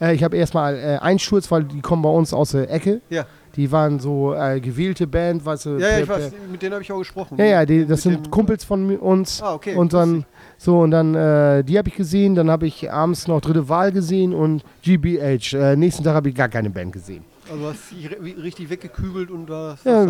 Äh, 0.00 0.14
ich 0.14 0.22
habe 0.22 0.36
erstmal 0.36 0.76
äh, 0.76 0.98
Einsturz, 1.00 1.50
weil 1.50 1.64
die 1.64 1.80
kommen 1.80 2.02
bei 2.02 2.08
uns 2.10 2.32
aus 2.32 2.50
der 2.52 2.70
Ecke. 2.70 3.00
Ja. 3.10 3.26
Die 3.56 3.72
waren 3.72 3.98
so 3.98 4.34
äh, 4.34 4.60
gewählte 4.60 5.06
Band, 5.08 5.44
weißt 5.44 5.66
du. 5.66 5.70
Ja, 5.78 5.88
ja, 5.90 5.98
ich 6.00 6.08
weiß, 6.08 6.30
mit 6.50 6.62
denen 6.62 6.74
habe 6.74 6.82
ich 6.82 6.92
auch 6.92 6.98
gesprochen. 6.98 7.36
Ja, 7.38 7.44
ja, 7.44 7.66
die, 7.66 7.78
Mit 7.80 7.90
das 7.90 8.02
sind 8.02 8.26
dem- 8.26 8.30
Kumpels 8.30 8.62
von 8.62 8.96
uns. 8.98 9.42
Ah, 9.42 9.54
okay. 9.54 9.74
Und 9.74 9.92
dann, 9.92 10.24
so, 10.58 10.80
und 10.80 10.92
dann, 10.92 11.14
äh, 11.16 11.64
die 11.64 11.76
habe 11.76 11.88
ich 11.88 11.96
gesehen. 11.96 12.36
Dann 12.36 12.50
habe 12.50 12.66
ich 12.68 12.90
abends 12.92 13.26
noch 13.26 13.40
Dritte 13.40 13.68
Wahl 13.68 13.90
gesehen 13.90 14.32
und 14.32 14.62
GBH. 14.82 15.56
Äh, 15.58 15.74
nächsten 15.76 16.04
Tag 16.04 16.14
habe 16.14 16.28
ich 16.28 16.36
gar 16.36 16.48
keine 16.48 16.70
Band 16.70 16.92
gesehen. 16.92 17.24
Also 17.50 17.66
hast 17.70 17.90
wie- 18.22 18.30
richtig 18.40 18.70
weggekübelt 18.70 19.30
und 19.30 19.46
da 19.50 19.76
Ja, 19.84 20.04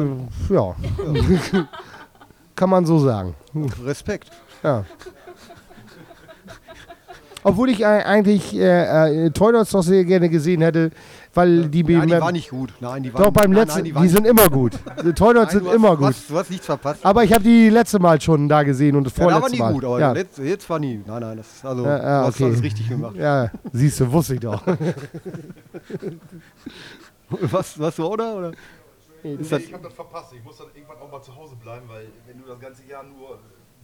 ja. 0.51 0.77
Kann 2.55 2.71
man 2.71 2.85
so 2.85 2.99
sagen. 2.99 3.35
Respekt. 3.85 4.31
Ja. 4.63 4.85
Obwohl 7.45 7.71
ich 7.71 7.87
eigentlich 7.87 8.55
äh, 8.57 9.27
äh, 9.27 9.31
Toy 9.31 9.53
Dots 9.53 9.71
doch 9.71 9.83
sehr 9.83 10.05
gerne 10.05 10.29
gesehen 10.29 10.61
hätte, 10.61 10.91
weil 11.35 11.69
die, 11.69 11.81
Ja, 11.83 12.01
die 12.01 12.09
beim- 12.11 12.21
war 12.21 12.33
nicht 12.33 12.51
gut. 12.51 12.73
Nein, 12.81 13.05
die 13.05 13.15
waren, 13.15 13.23
doch 13.23 13.31
beim 13.31 13.51
nein, 13.53 13.61
letzten, 13.61 13.77
nein, 13.79 13.85
die, 13.85 13.91
die, 13.91 13.95
waren 13.97 14.09
sind 14.09 14.27
immer 14.27 14.49
gut. 14.49 14.73
Die 15.05 15.13
Toy 15.13 15.33
Dots 15.35 15.53
Nein, 15.55 15.63
sind 15.63 15.69
hast, 15.69 15.75
immer 15.77 15.97
gut. 15.97 16.07
hast, 16.09 16.29
du 16.31 16.37
hast 16.37 16.51
nichts 16.51 16.67
verpasst. 16.67 17.07
Aber 17.07 17.23
ich 17.23 17.33
habe 17.33 17.45
die 17.45 17.69
letzte 17.71 18.01
Mal 18.01 18.21
schon 18.21 18.49
da 18.49 18.65
gesehen 18.65 18.97
und 18.97 19.05
das 19.05 19.17
ja, 19.17 19.25
da 19.27 19.31
war 19.35 19.41
vorletzte 19.41 19.57
nie 19.57 19.63
Mal. 19.63 19.73
gut, 19.73 19.85
aber 19.85 20.01
ja. 20.01 20.13
letzt, 20.13 20.39
jetzt 20.39 20.69
war 20.69 20.79
nie. 20.81 21.01
Nein, 21.07 21.21
nein, 21.21 21.37
das 21.37 21.47
ist 21.55 21.65
also 21.65 21.85
Ja, 21.85 21.99
ja, 21.99 22.27
okay. 22.27 22.45
alles 22.45 22.63
richtig 22.63 22.89
gemacht. 22.89 23.15
ja, 23.17 23.51
siehst 23.73 24.01
du, 24.01 24.11
wusste 24.13 24.35
ich 24.35 24.41
doch. 24.41 24.63
Was, 27.31 27.79
was 27.79 27.97
du 27.97 28.07
oder? 28.07 28.37
oder? 28.37 28.53
Das, 29.23 29.61
ich 29.61 29.73
habe 29.75 29.83
das 29.85 29.93
verpasst. 29.93 30.33
Ich 30.33 30.43
muss 30.43 30.57
dann 30.57 30.69
irgendwann 30.75 30.97
auch 30.99 31.11
mal 31.11 31.21
zu 31.21 31.35
Hause 31.37 31.57
bleiben, 31.57 31.85
weil 31.89 32.07
wenn 32.27 32.41
du 32.41 32.49
das 32.49 32.59
ganze 32.59 32.87
Jahr 32.89 33.03
nur 33.05 33.39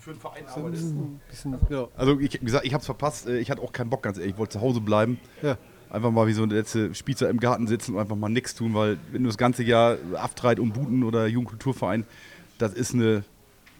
für 0.04 0.10
einen 0.10 0.20
Verein 0.20 0.46
arbeitest. 0.46 0.84
ein 0.92 1.20
bisschen, 1.28 1.58
ja. 1.70 1.88
Also 1.96 2.18
ich 2.20 2.34
wie 2.40 2.44
gesagt, 2.44 2.64
ich 2.66 2.72
habe 2.74 2.80
es 2.80 2.86
verpasst. 2.86 3.26
Äh, 3.26 3.38
Ich 3.38 3.50
hatte 3.50 3.62
auch 3.62 3.72
keinen 3.72 3.90
Bock, 3.90 4.02
ganz 4.02 4.18
ehrlich. 4.18 4.32
Ich 4.34 4.38
wollte 4.38 4.52
zu 4.58 4.60
Hause 4.60 4.80
bleiben. 4.80 5.18
Ja. 5.42 5.56
Einfach 5.90 6.10
mal 6.10 6.26
wie 6.26 6.32
so 6.32 6.42
eine 6.42 6.54
letzte 6.54 6.94
Spießer 6.94 7.28
im 7.30 7.38
Garten 7.40 7.66
sitzen 7.66 7.94
und 7.94 8.00
einfach 8.00 8.16
mal 8.16 8.28
nichts 8.28 8.54
tun, 8.54 8.74
weil 8.74 8.98
wenn 9.12 9.22
du 9.22 9.28
das 9.28 9.38
ganze 9.38 9.62
Jahr 9.62 9.96
Aftreit 10.16 10.58
und 10.58 10.72
Buten 10.72 11.04
oder 11.04 11.26
Jugendkulturverein, 11.26 12.04
das 12.58 12.74
ist 12.74 12.94
eine, 12.94 13.24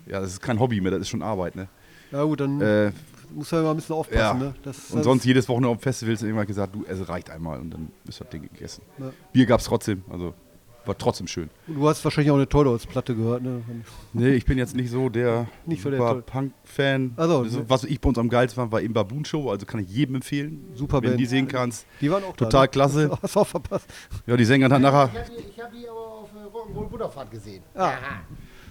ja, 0.07 0.21
das 0.21 0.31
ist 0.31 0.41
kein 0.41 0.61
Hobby 0.61 0.81
mehr, 0.81 0.93
das 0.93 1.01
ist 1.03 1.09
schon 1.09 1.23
Arbeit, 1.23 1.57
ne? 1.57 1.67
ja 2.13 2.23
gut, 2.23 2.39
dann 2.41 2.61
Äh, 2.61 2.93
muss 3.35 3.51
man 3.51 3.63
immer 3.63 3.71
ein 3.71 3.77
bisschen 3.77 3.97
aufpassen. 3.97 4.19
ja. 4.19 4.35
Ne? 4.35 4.55
Das, 4.63 4.91
und 4.91 4.99
das, 4.99 5.05
sonst 5.05 5.25
jedes 5.25 5.49
Wochenende 5.49 5.71
auf 5.71 5.83
Festivals 5.83 6.23
irgendwann 6.23 6.47
gesagt, 6.47 6.75
du, 6.75 6.85
es 6.89 7.09
reicht 7.09 7.31
einmal 7.31 7.59
und 7.59 7.71
dann 7.73 7.89
ist 8.07 8.21
das 8.21 8.29
Ding 8.29 8.43
gegessen. 8.43 8.83
Ja. 8.99 9.11
Bier 9.33 9.47
gab 9.47 9.59
es 9.59 9.67
trotzdem, 9.67 10.05
also 10.09 10.35
war 10.87 10.97
trotzdem 10.99 11.27
schön. 11.27 11.51
Du 11.67 11.89
hast 11.89 12.05
wahrscheinlich 12.05 12.31
auch 12.31 12.37
eine 12.37 12.49
Tolldots-Platte 12.49 13.15
gehört. 13.15 13.43
Ne? 13.43 13.63
Nee, 14.13 14.31
ich 14.31 14.45
bin 14.45 14.59
jetzt 14.59 14.75
nicht 14.77 14.91
so 14.91 15.09
der, 15.09 15.47
Nicht 15.67 15.83
so 15.83 15.91
der 15.91 15.99
Punk-Fan. 16.23 17.13
So, 17.17 17.23
Also. 17.23 17.69
Was 17.69 17.85
ich 17.85 18.01
bei 18.01 18.09
uns 18.09 18.19
am 18.19 18.29
geilsten 18.29 18.61
fand, 18.63 18.73
war 18.73 18.81
eben 18.83 18.95
Baboon 18.95 19.25
Show, 19.25 19.51
also 19.51 19.67
kann 19.67 19.81
ich 19.81 19.89
jedem 19.89 20.17
empfehlen. 20.17 20.65
Super 20.75 20.99
Wenn 20.99 21.03
du 21.03 21.09
Band. 21.11 21.21
die 21.21 21.27
sehen 21.27 21.49
kannst. 21.49 21.87
Die 22.01 22.11
waren 22.11 22.23
auch 22.25 22.37
Total 22.37 22.63
da. 22.63 22.67
klasse. 22.67 23.07
Ne? 23.09 23.19
Hast 23.23 23.37
du 23.37 23.41
auch 23.41 23.47
verpasst. 23.47 23.87
Ja, 24.27 24.37
die 24.37 24.45
Sängerin 24.45 24.73
hat 24.73 24.83
nachher, 24.83 25.11
Ich 25.49 25.61
habe 25.63 25.73
die 25.77 25.89
aber 25.89 25.99
auf 25.99 26.29
äh, 26.35 26.57
Rock'n'Roll 26.57 26.89
Butterfahrt 26.89 27.31
gesehen. 27.31 27.63
Ah, 27.75 27.93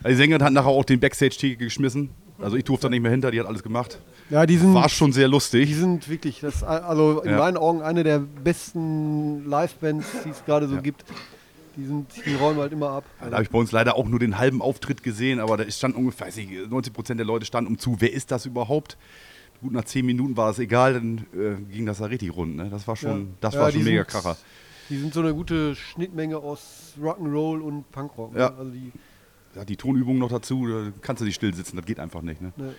die 0.08 0.15
Sängerin 0.15 0.43
hat 0.43 0.54
nachher 0.54 0.67
auch 0.69 0.86
den 0.86 0.99
Backstage-Theke 0.99 1.63
geschmissen. 1.63 2.10
Also 2.39 2.58
ich 2.58 2.63
durfte 2.65 2.88
da 2.88 2.89
nicht 2.89 3.02
mehr 3.02 3.12
hinter, 3.12 3.32
die 3.32 3.39
hat 3.39 3.47
alles 3.47 3.63
gemacht. 3.63 3.99
ja, 4.30 4.45
die 4.45 4.58
sind, 4.58 4.73
War 4.73 4.89
schon 4.89 5.13
sehr 5.13 5.28
die 5.28 5.32
lustig. 5.32 5.73
sind 5.76 6.10
wirklich, 6.10 6.41
das, 6.41 6.62
also 6.63 7.21
in 7.21 7.32
Ja. 7.32 7.38
meinen 7.38 7.56
Augen 7.58 7.82
eine 7.82 8.04
der 8.04 8.19
besten 8.19 9.45
Live-Bands, 9.47 10.08
die 10.26 10.30
es 10.30 10.43
gerade 10.43 10.67
so 10.67 10.76
Ja. 10.76 10.82
gibt. 10.82 11.06
Die, 11.75 11.86
sind, 11.86 12.07
die 12.25 12.36
räumen 12.36 12.59
halt 12.59 12.71
immer 12.71 12.89
ab. 12.89 13.03
Da 13.19 13.31
habe 13.31 13.43
ich 13.43 13.49
bei 13.49 13.57
uns 13.57 13.71
leider 13.71 13.95
auch 13.95 14.07
nur 14.07 14.19
den 14.19 14.38
halben 14.38 14.62
Auftritt 14.62 15.01
gesehen, 15.03 15.39
aber 15.39 15.57
da 15.57 15.69
stand 15.71 15.95
ungefähr, 15.95 16.27
weiß 16.27 16.38
ich, 16.38 16.49
90 16.69 16.93
Prozent 16.93 17.19
der 17.19 17.25
Leute 17.25 17.45
standen 17.45 17.71
um 17.71 17.79
zu. 17.79 17.95
Wer 17.99 18.13
ist 18.13 18.31
das 18.31 18.45
überhaupt? 18.45 18.97
Gut, 19.62 19.71
nach 19.71 19.86
10 19.86 20.05
Minuten 20.05 20.38
war 20.38 20.51
es 20.51 20.59
egal, 20.59 20.93
dann 20.93 21.25
äh, 21.33 21.55
ging 21.73 21.86
das 21.86 21.97
da 21.99 22.05
richtig 22.05 22.36
rund. 22.36 22.55
Ne? 22.57 22.69
Das 22.69 22.88
war 22.88 22.95
schon, 22.95 23.21
Ja. 23.21 23.27
das 23.41 23.53
Ja, 23.55 23.62
war 23.62 23.71
schon 23.71 23.83
mega 23.83 24.03
Kracher. 24.03 24.38
Die 24.89 24.97
sind 24.97 25.13
so 25.13 25.21
eine 25.21 25.33
gute 25.33 25.75
Schnittmenge 25.75 26.38
aus 26.38 26.93
Rock'n'Roll 27.01 27.62
und 27.62 27.89
Punkrock. 27.91 28.36
Ja. 28.36 28.49
Ne? 28.49 28.55
Also 28.57 28.71
die, 28.71 28.91
Ja, 29.55 29.63
die 29.65 29.77
Tonübung 29.77 30.17
noch 30.19 30.29
dazu, 30.29 30.67
da 30.67 30.91
kannst 31.01 31.21
du 31.21 31.25
nicht 31.25 31.36
still 31.36 31.53
sitzen, 31.53 31.77
das 31.77 31.86
geht 31.86 31.99
einfach 31.99 32.21
nicht. 32.21 32.41
Ne? 32.41 32.51
ne, 32.57 32.73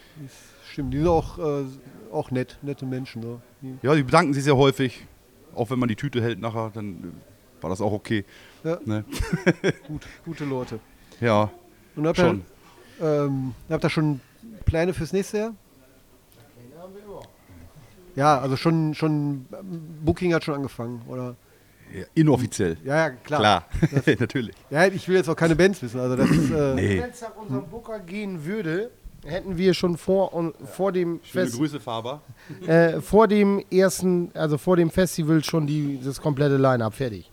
stimmt, 0.71 0.93
die 0.93 0.99
sind 0.99 1.07
auch, 1.09 1.39
äh, 1.39 1.65
auch 2.13 2.31
nett, 2.31 2.59
nette 2.63 2.85
Menschen. 2.85 3.23
Ne? 3.23 3.41
Die, 3.63 3.79
Ja, 3.83 3.95
die 3.95 4.03
bedanken 4.03 4.35
sich 4.35 4.45
sehr 4.45 4.57
häufig. 4.57 5.07
Auch 5.55 5.71
wenn 5.71 5.79
man 5.79 5.89
die 5.89 5.97
Tüte 5.97 6.21
hält 6.21 6.41
nachher, 6.41 6.71
dann 6.75 6.95
äh, 6.95 7.63
war 7.63 7.71
das 7.71 7.81
auch 7.81 7.93
okay. 7.93 8.25
Ja. 8.65 8.79
Ne? 8.85 9.05
gut, 9.89 10.03
gute 10.25 10.45
Leute. 10.45 10.81
Ja, 11.21 11.51
Und 11.97 12.07
habt 12.07 12.17
schon. 12.19 12.43
ihr, 13.01 13.07
ähm, 13.07 13.55
habt 13.71 13.85
ihr 13.85 13.91
schon 13.91 14.21
Pläne 14.65 14.93
fürs 14.95 15.13
nächste 15.13 15.39
Jahr? 15.39 15.55
Ja, 18.17 18.39
also 18.39 18.57
schon, 18.57 18.95
schon 18.95 19.47
Booking 20.05 20.35
hat 20.35 20.45
schon 20.45 20.55
angefangen, 20.55 21.03
oder? 21.09 21.35
Ja, 21.93 22.05
inoffiziell. 22.15 22.77
Ja, 22.85 22.97
ja, 22.97 23.11
klar. 23.11 23.41
Klar, 23.41 23.65
natürlich. 24.21 24.55
Ja, 24.71 24.87
ich 24.87 25.07
will 25.09 25.17
jetzt 25.17 25.29
auch 25.29 25.37
keine 25.37 25.57
Bands 25.57 25.83
wissen. 25.83 26.01
Also 26.01 26.17
das 26.17 26.31
ist, 26.31 26.51
äh, 26.51 26.75
Nee. 26.75 27.01
Wenn 27.03 27.11
es 27.11 27.21
nach 27.21 27.37
unserem 27.37 27.67
Booker 27.69 27.99
gehen 28.01 28.45
würde, 28.45 28.91
hätten 29.25 29.57
wir 29.59 29.75
schon 29.75 29.97
vor, 29.97 30.33
und, 30.33 30.55
vor 30.69 30.93
dem 30.93 31.21
Schöne 31.25 31.45
Fest, 31.47 31.57
Grüße, 31.57 31.81
Faber. 31.81 32.23
äh, 32.67 33.01
vor 33.01 33.27
dem 33.29 33.63
ersten, 33.71 34.31
also 34.35 34.59
vor 34.59 34.77
dem 34.77 34.91
Festival 34.91 35.43
schon 35.43 35.67
die, 35.67 36.01
das 36.03 36.21
komplette 36.21 36.57
Line-Up 36.57 36.95
fertig. 36.95 37.31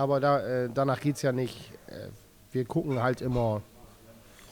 Aber 0.00 0.18
da, 0.18 0.40
äh, 0.40 0.70
danach 0.72 0.98
geht 0.98 1.16
es 1.16 1.22
ja 1.22 1.30
nicht. 1.30 1.72
Äh, 1.88 2.08
wir 2.52 2.64
gucken 2.64 3.02
halt 3.02 3.20
immer 3.20 3.60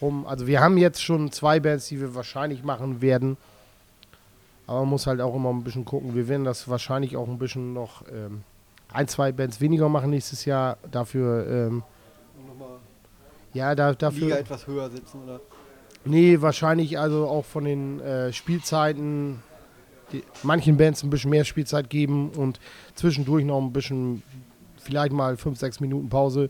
rum. 0.02 0.26
Also 0.26 0.46
wir 0.46 0.60
haben 0.60 0.76
jetzt 0.76 1.02
schon 1.02 1.32
zwei 1.32 1.58
Bands, 1.58 1.88
die 1.88 1.98
wir 1.98 2.14
wahrscheinlich 2.14 2.62
machen 2.62 3.00
werden. 3.00 3.38
Aber 4.66 4.80
man 4.80 4.90
muss 4.90 5.06
halt 5.06 5.22
auch 5.22 5.34
immer 5.34 5.48
ein 5.48 5.64
bisschen 5.64 5.86
gucken. 5.86 6.14
Wir 6.14 6.28
werden 6.28 6.44
das 6.44 6.68
wahrscheinlich 6.68 7.16
auch 7.16 7.26
ein 7.28 7.38
bisschen 7.38 7.72
noch 7.72 8.02
ähm, 8.12 8.42
ein, 8.92 9.08
zwei 9.08 9.32
Bands 9.32 9.58
weniger 9.62 9.88
machen 9.88 10.10
nächstes 10.10 10.44
Jahr. 10.44 10.76
Dafür, 10.90 11.46
ähm, 11.48 11.82
ja, 13.54 13.74
da, 13.74 13.88
Liga 13.88 13.98
dafür. 14.00 14.38
etwas 14.38 14.66
höher 14.66 14.90
setzen, 14.90 15.22
oder? 15.24 15.40
Nee, 16.04 16.42
wahrscheinlich 16.42 16.98
also 16.98 17.26
auch 17.26 17.46
von 17.46 17.64
den 17.64 18.00
äh, 18.00 18.34
Spielzeiten 18.34 19.42
die, 20.12 20.22
manchen 20.42 20.76
Bands 20.76 21.02
ein 21.02 21.10
bisschen 21.10 21.30
mehr 21.30 21.44
Spielzeit 21.44 21.90
geben 21.90 22.30
und 22.30 22.60
zwischendurch 22.94 23.44
noch 23.44 23.60
ein 23.60 23.72
bisschen, 23.72 24.22
vielleicht 24.88 25.12
mal 25.12 25.36
fünf, 25.36 25.58
sechs 25.58 25.80
Minuten 25.80 26.08
Pause, 26.08 26.48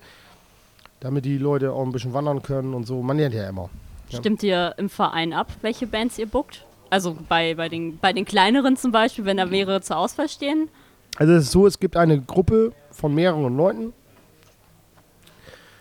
damit 1.00 1.24
die 1.24 1.38
Leute 1.38 1.72
auch 1.72 1.82
ein 1.82 1.90
bisschen 1.90 2.12
wandern 2.14 2.40
können 2.40 2.72
und 2.72 2.86
so. 2.86 3.02
Man 3.02 3.18
lernt 3.18 3.34
ja 3.34 3.48
immer. 3.48 3.68
Ja. 4.10 4.18
Stimmt 4.18 4.42
ihr 4.44 4.74
im 4.78 4.88
Verein 4.88 5.32
ab, 5.32 5.48
welche 5.60 5.86
Bands 5.86 6.18
ihr 6.18 6.26
bookt? 6.26 6.64
Also 6.88 7.16
bei, 7.28 7.54
bei, 7.54 7.68
den, 7.68 7.98
bei 7.98 8.12
den 8.12 8.24
kleineren 8.24 8.76
zum 8.76 8.92
Beispiel, 8.92 9.24
wenn 9.24 9.36
da 9.36 9.44
mehrere 9.44 9.80
zur 9.80 9.98
Auswahl 9.98 10.28
stehen? 10.28 10.68
Also 11.16 11.32
es 11.34 11.44
ist 11.44 11.50
so, 11.50 11.66
es 11.66 11.78
gibt 11.78 11.96
eine 11.96 12.20
Gruppe 12.20 12.72
von 12.92 13.12
mehreren 13.12 13.56
Leuten. 13.56 13.92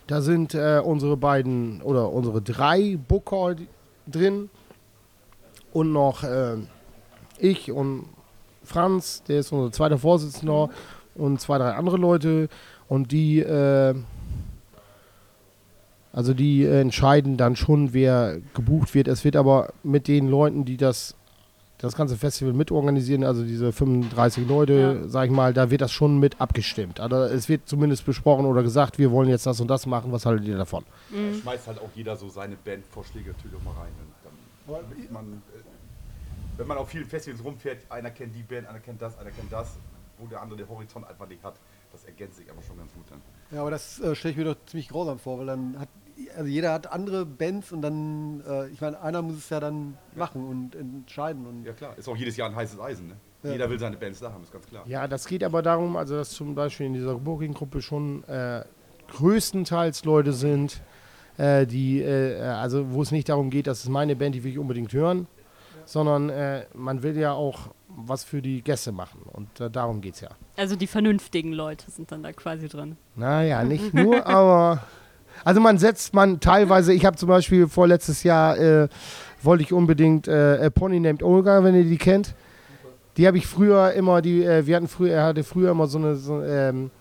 Da 0.08 0.22
sind 0.22 0.56
äh, 0.56 0.82
unsere 0.84 1.16
beiden 1.16 1.82
oder 1.82 2.10
unsere 2.12 2.42
drei 2.42 2.98
Booker 3.08 3.56
drin 4.08 4.50
und 5.74 5.92
noch 5.92 6.24
äh, 6.24 6.56
ich 7.38 7.72
und 7.72 8.06
Franz, 8.64 9.24
der 9.28 9.40
ist 9.40 9.52
unser 9.52 9.72
zweiter 9.72 9.98
Vorsitzender 9.98 10.70
und 11.18 11.42
zwei, 11.42 11.58
drei 11.58 11.72
andere 11.72 11.98
Leute 11.98 12.50
und 12.88 13.12
die 13.12 13.40
äh, 13.40 13.96
also 16.18 16.34
die 16.34 16.64
äh, 16.64 16.82
entscheiden 16.82 17.38
dann 17.38 17.56
schon, 17.56 17.94
wer 17.94 18.40
gebucht 18.56 18.96
wird. 18.96 19.08
Es 19.08 19.24
wird 19.24 19.36
aber 19.36 19.72
mit 19.84 20.08
den 20.08 20.28
Leuten, 20.28 20.66
die 20.66 20.76
das, 20.76 21.16
das 21.78 21.96
ganze 21.96 22.18
Festival 22.18 22.54
mitorganisieren, 22.54 23.24
also 23.24 23.44
diese 23.44 23.72
35 23.72 24.48
Leute, 24.48 25.00
ja. 25.04 25.08
sag 25.08 25.26
ich 25.26 25.32
mal, 25.32 25.54
da 25.54 25.70
wird 25.70 25.82
das 25.82 25.92
schon 25.92 26.20
mit 26.20 26.42
abgestimmt. 26.42 27.00
Also 27.00 27.18
es 27.18 27.50
wird 27.50 27.70
zumindest 27.70 28.04
besprochen 28.04 28.48
oder 28.48 28.64
gesagt, 28.64 28.98
wir 28.98 29.12
wollen 29.12 29.30
jetzt 29.30 29.46
das 29.46 29.60
und 29.60 29.68
das 29.68 29.86
machen, 29.86 30.12
was 30.12 30.26
haltet 30.26 30.48
ihr 30.48 30.58
davon? 30.58 30.86
Mhm. 31.12 31.34
Da 31.34 31.40
schmeißt 31.42 31.68
halt 31.68 31.80
auch 31.82 31.90
jeder 31.94 32.16
so 32.16 32.30
seine 32.30 32.56
Bandvorschläge 32.56 33.30
natürlich 33.30 33.64
mal 33.64 33.74
rein. 33.74 33.92
Dann, 34.24 35.14
man, 35.14 35.44
äh, 35.54 36.58
wenn 36.58 36.66
man 36.66 36.80
auf 36.80 36.90
vielen 36.90 37.06
Festivals 37.06 37.44
rumfährt, 37.44 37.86
einer 37.90 38.10
kennt 38.10 38.36
die 38.36 38.42
Band, 38.42 38.68
einer 38.68 38.80
kennt 38.80 39.04
das, 39.04 39.20
einer 39.20 39.30
kennt 39.30 39.54
das, 39.54 39.78
wo 40.18 40.28
der 40.28 40.42
andere 40.42 40.58
den 40.58 40.70
Horizont 40.70 41.08
einfach 41.08 41.28
nicht 41.28 41.44
hat. 41.44 41.60
Das 41.92 42.04
ergänzt 42.06 42.38
sich 42.38 42.50
aber 42.50 42.62
schon 42.62 42.78
ganz 42.78 42.94
gut 42.94 43.06
dann. 43.10 43.22
Ja, 43.52 43.62
aber 43.62 43.72
das 43.72 44.00
äh, 44.00 44.16
stelle 44.16 44.32
ich 44.32 44.38
mir 44.38 44.46
doch 44.46 44.58
ziemlich 44.66 44.90
grausam 44.90 45.20
vor, 45.20 45.40
weil 45.40 45.48
dann 45.48 45.80
hat 45.80 45.90
also 46.36 46.50
jeder 46.50 46.74
hat 46.74 46.92
andere 46.92 47.26
Bands 47.26 47.72
und 47.72 47.82
dann, 47.82 48.42
äh, 48.48 48.68
ich 48.70 48.82
meine, 48.82 49.00
einer 49.02 49.22
muss 49.22 49.38
es 49.38 49.50
ja 49.50 49.60
dann 49.60 49.98
ja. 50.14 50.20
machen 50.20 50.48
und 50.48 50.76
entscheiden. 50.76 51.46
Und 51.46 51.66
ja 51.66 51.74
klar, 51.74 51.98
ist 51.98 52.08
auch 52.08 52.18
jedes 52.18 52.38
Jahr 52.38 52.50
ein 52.50 52.56
heißes 52.56 52.80
Eisen. 52.80 53.08
Ne? 53.08 53.18
Ja. 53.44 53.52
Jeder 53.52 53.70
will 53.70 53.80
seine 53.80 53.98
Bands 53.98 54.20
da 54.20 54.32
haben, 54.32 54.44
ist 54.44 54.52
ganz 54.52 54.66
klar. 54.66 54.84
Ja, 54.88 55.08
das 55.08 55.28
geht 55.28 55.44
aber 55.44 55.62
darum, 55.62 55.96
also 55.96 56.16
dass 56.16 56.32
zum 56.32 56.56
Beispiel 56.56 56.88
in 56.88 56.94
dieser 56.94 57.16
Booking-Gruppe 57.16 57.82
schon 57.82 58.24
äh, 58.24 58.64
größtenteils 59.10 60.06
Leute 60.06 60.34
sind, 60.34 60.82
äh, 61.38 61.68
die, 61.68 62.02
äh, 62.02 62.40
also 62.42 62.92
wo 62.92 63.02
es 63.04 63.12
nicht 63.12 63.30
darum 63.30 63.50
geht, 63.50 63.68
dass 63.68 63.84
es 63.84 63.90
meine 63.90 64.16
Band, 64.16 64.36
die 64.36 64.44
will 64.44 64.52
ich 64.52 64.58
unbedingt 64.58 64.92
hören, 64.94 65.28
ja. 65.76 65.82
sondern 65.86 66.30
äh, 66.30 66.66
man 66.74 67.04
will 67.04 67.18
ja 67.18 67.34
auch 67.34 67.70
was 67.98 68.24
für 68.24 68.42
die 68.42 68.62
Gäste 68.62 68.92
machen 68.92 69.22
und 69.24 69.60
äh, 69.60 69.70
darum 69.70 70.02
geht 70.02 70.14
es 70.16 70.22
ja. 70.22 70.30
Also 70.56 70.76
die 70.76 70.88
vernünftigen 70.88 71.52
Leute 71.52 71.90
sind 71.90 72.12
dann 72.12 72.24
da 72.24 72.32
quasi 72.32 72.68
drin. 72.70 72.96
Naja, 73.16 73.64
nicht 73.66 73.94
nur, 73.94 74.26
aber 74.26 74.84
also 75.44 75.60
man 75.60 75.78
setzt 75.78 76.14
man 76.14 76.40
teilweise, 76.40 76.94
ich 76.94 77.06
habe 77.06 77.18
zum 77.18 77.30
Beispiel 77.30 77.68
vorletztes 77.68 78.24
Jahr, 78.24 78.58
äh, 78.58 78.88
wollte 79.42 79.64
ich 79.64 79.74
unbedingt 79.74 80.28
äh, 80.28 80.70
Pony 80.72 81.00
Named 81.00 81.24
Olga, 81.24 81.64
wenn 81.64 81.76
ihr 81.76 81.84
die 81.84 81.98
kennt. 81.98 82.36
Die 83.18 83.26
habe 83.26 83.38
ich 83.38 83.48
früher 83.48 83.94
immer, 83.94 84.22
die, 84.22 84.44
äh, 84.44 84.68
wir 84.68 84.76
hatten 84.76 84.88
früher, 84.88 85.14
er 85.14 85.26
hatte 85.26 85.44
früher 85.44 85.72
immer 85.72 85.88
so 85.88 85.98
eine, 85.98 86.16
so, 86.16 86.44
ähm, 86.44 86.92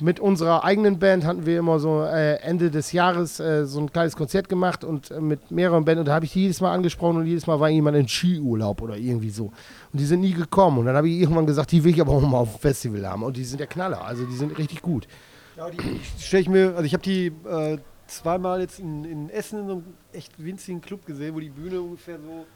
mit 0.00 0.20
unserer 0.20 0.64
eigenen 0.64 0.98
Band 0.98 1.24
hatten 1.24 1.46
wir 1.46 1.58
immer 1.58 1.78
so 1.78 2.02
äh, 2.02 2.36
Ende 2.36 2.70
des 2.70 2.92
Jahres 2.92 3.40
äh, 3.40 3.66
so 3.66 3.80
ein 3.80 3.92
kleines 3.92 4.16
Konzert 4.16 4.48
gemacht 4.48 4.84
und 4.84 5.10
äh, 5.10 5.20
mit 5.20 5.50
mehreren 5.50 5.84
Bands 5.84 6.00
und 6.00 6.06
da 6.06 6.14
habe 6.14 6.24
ich 6.24 6.32
die 6.32 6.42
jedes 6.42 6.60
Mal 6.60 6.72
angesprochen 6.72 7.18
und 7.18 7.26
jedes 7.26 7.46
Mal 7.46 7.58
war 7.60 7.68
jemand 7.68 7.96
in 7.96 8.08
Skiurlaub 8.08 8.82
oder 8.82 8.96
irgendwie 8.96 9.30
so. 9.30 9.46
Und 9.92 10.00
die 10.00 10.04
sind 10.04 10.20
nie 10.20 10.32
gekommen 10.32 10.78
und 10.78 10.86
dann 10.86 10.96
habe 10.96 11.08
ich 11.08 11.20
irgendwann 11.20 11.46
gesagt, 11.46 11.72
die 11.72 11.82
will 11.84 11.92
ich 11.92 12.00
aber 12.00 12.12
auch 12.12 12.20
mal 12.20 12.38
auf 12.38 12.52
dem 12.52 12.60
Festival 12.60 13.06
haben 13.08 13.22
und 13.22 13.36
die 13.36 13.44
sind 13.44 13.58
der 13.58 13.66
Knaller, 13.66 14.04
also 14.04 14.24
die 14.24 14.36
sind 14.36 14.56
richtig 14.58 14.82
gut. 14.82 15.08
Ja, 15.56 15.70
die 15.70 16.00
stelle 16.18 16.42
ich 16.42 16.48
mir, 16.48 16.68
also 16.68 16.84
ich 16.84 16.92
habe 16.92 17.02
die 17.02 17.32
äh, 17.48 17.78
zweimal 18.06 18.60
jetzt 18.60 18.78
in, 18.78 19.04
in, 19.04 19.30
Essen 19.30 19.60
in 19.60 19.66
so 19.66 19.72
einem 19.72 19.84
echt 20.12 20.42
winzigen 20.42 20.80
Club 20.80 21.06
gesehen, 21.06 21.34
wo 21.34 21.40
die 21.40 21.50
Bühne 21.50 21.80
ungefähr 21.80 22.18
so, 22.18 22.46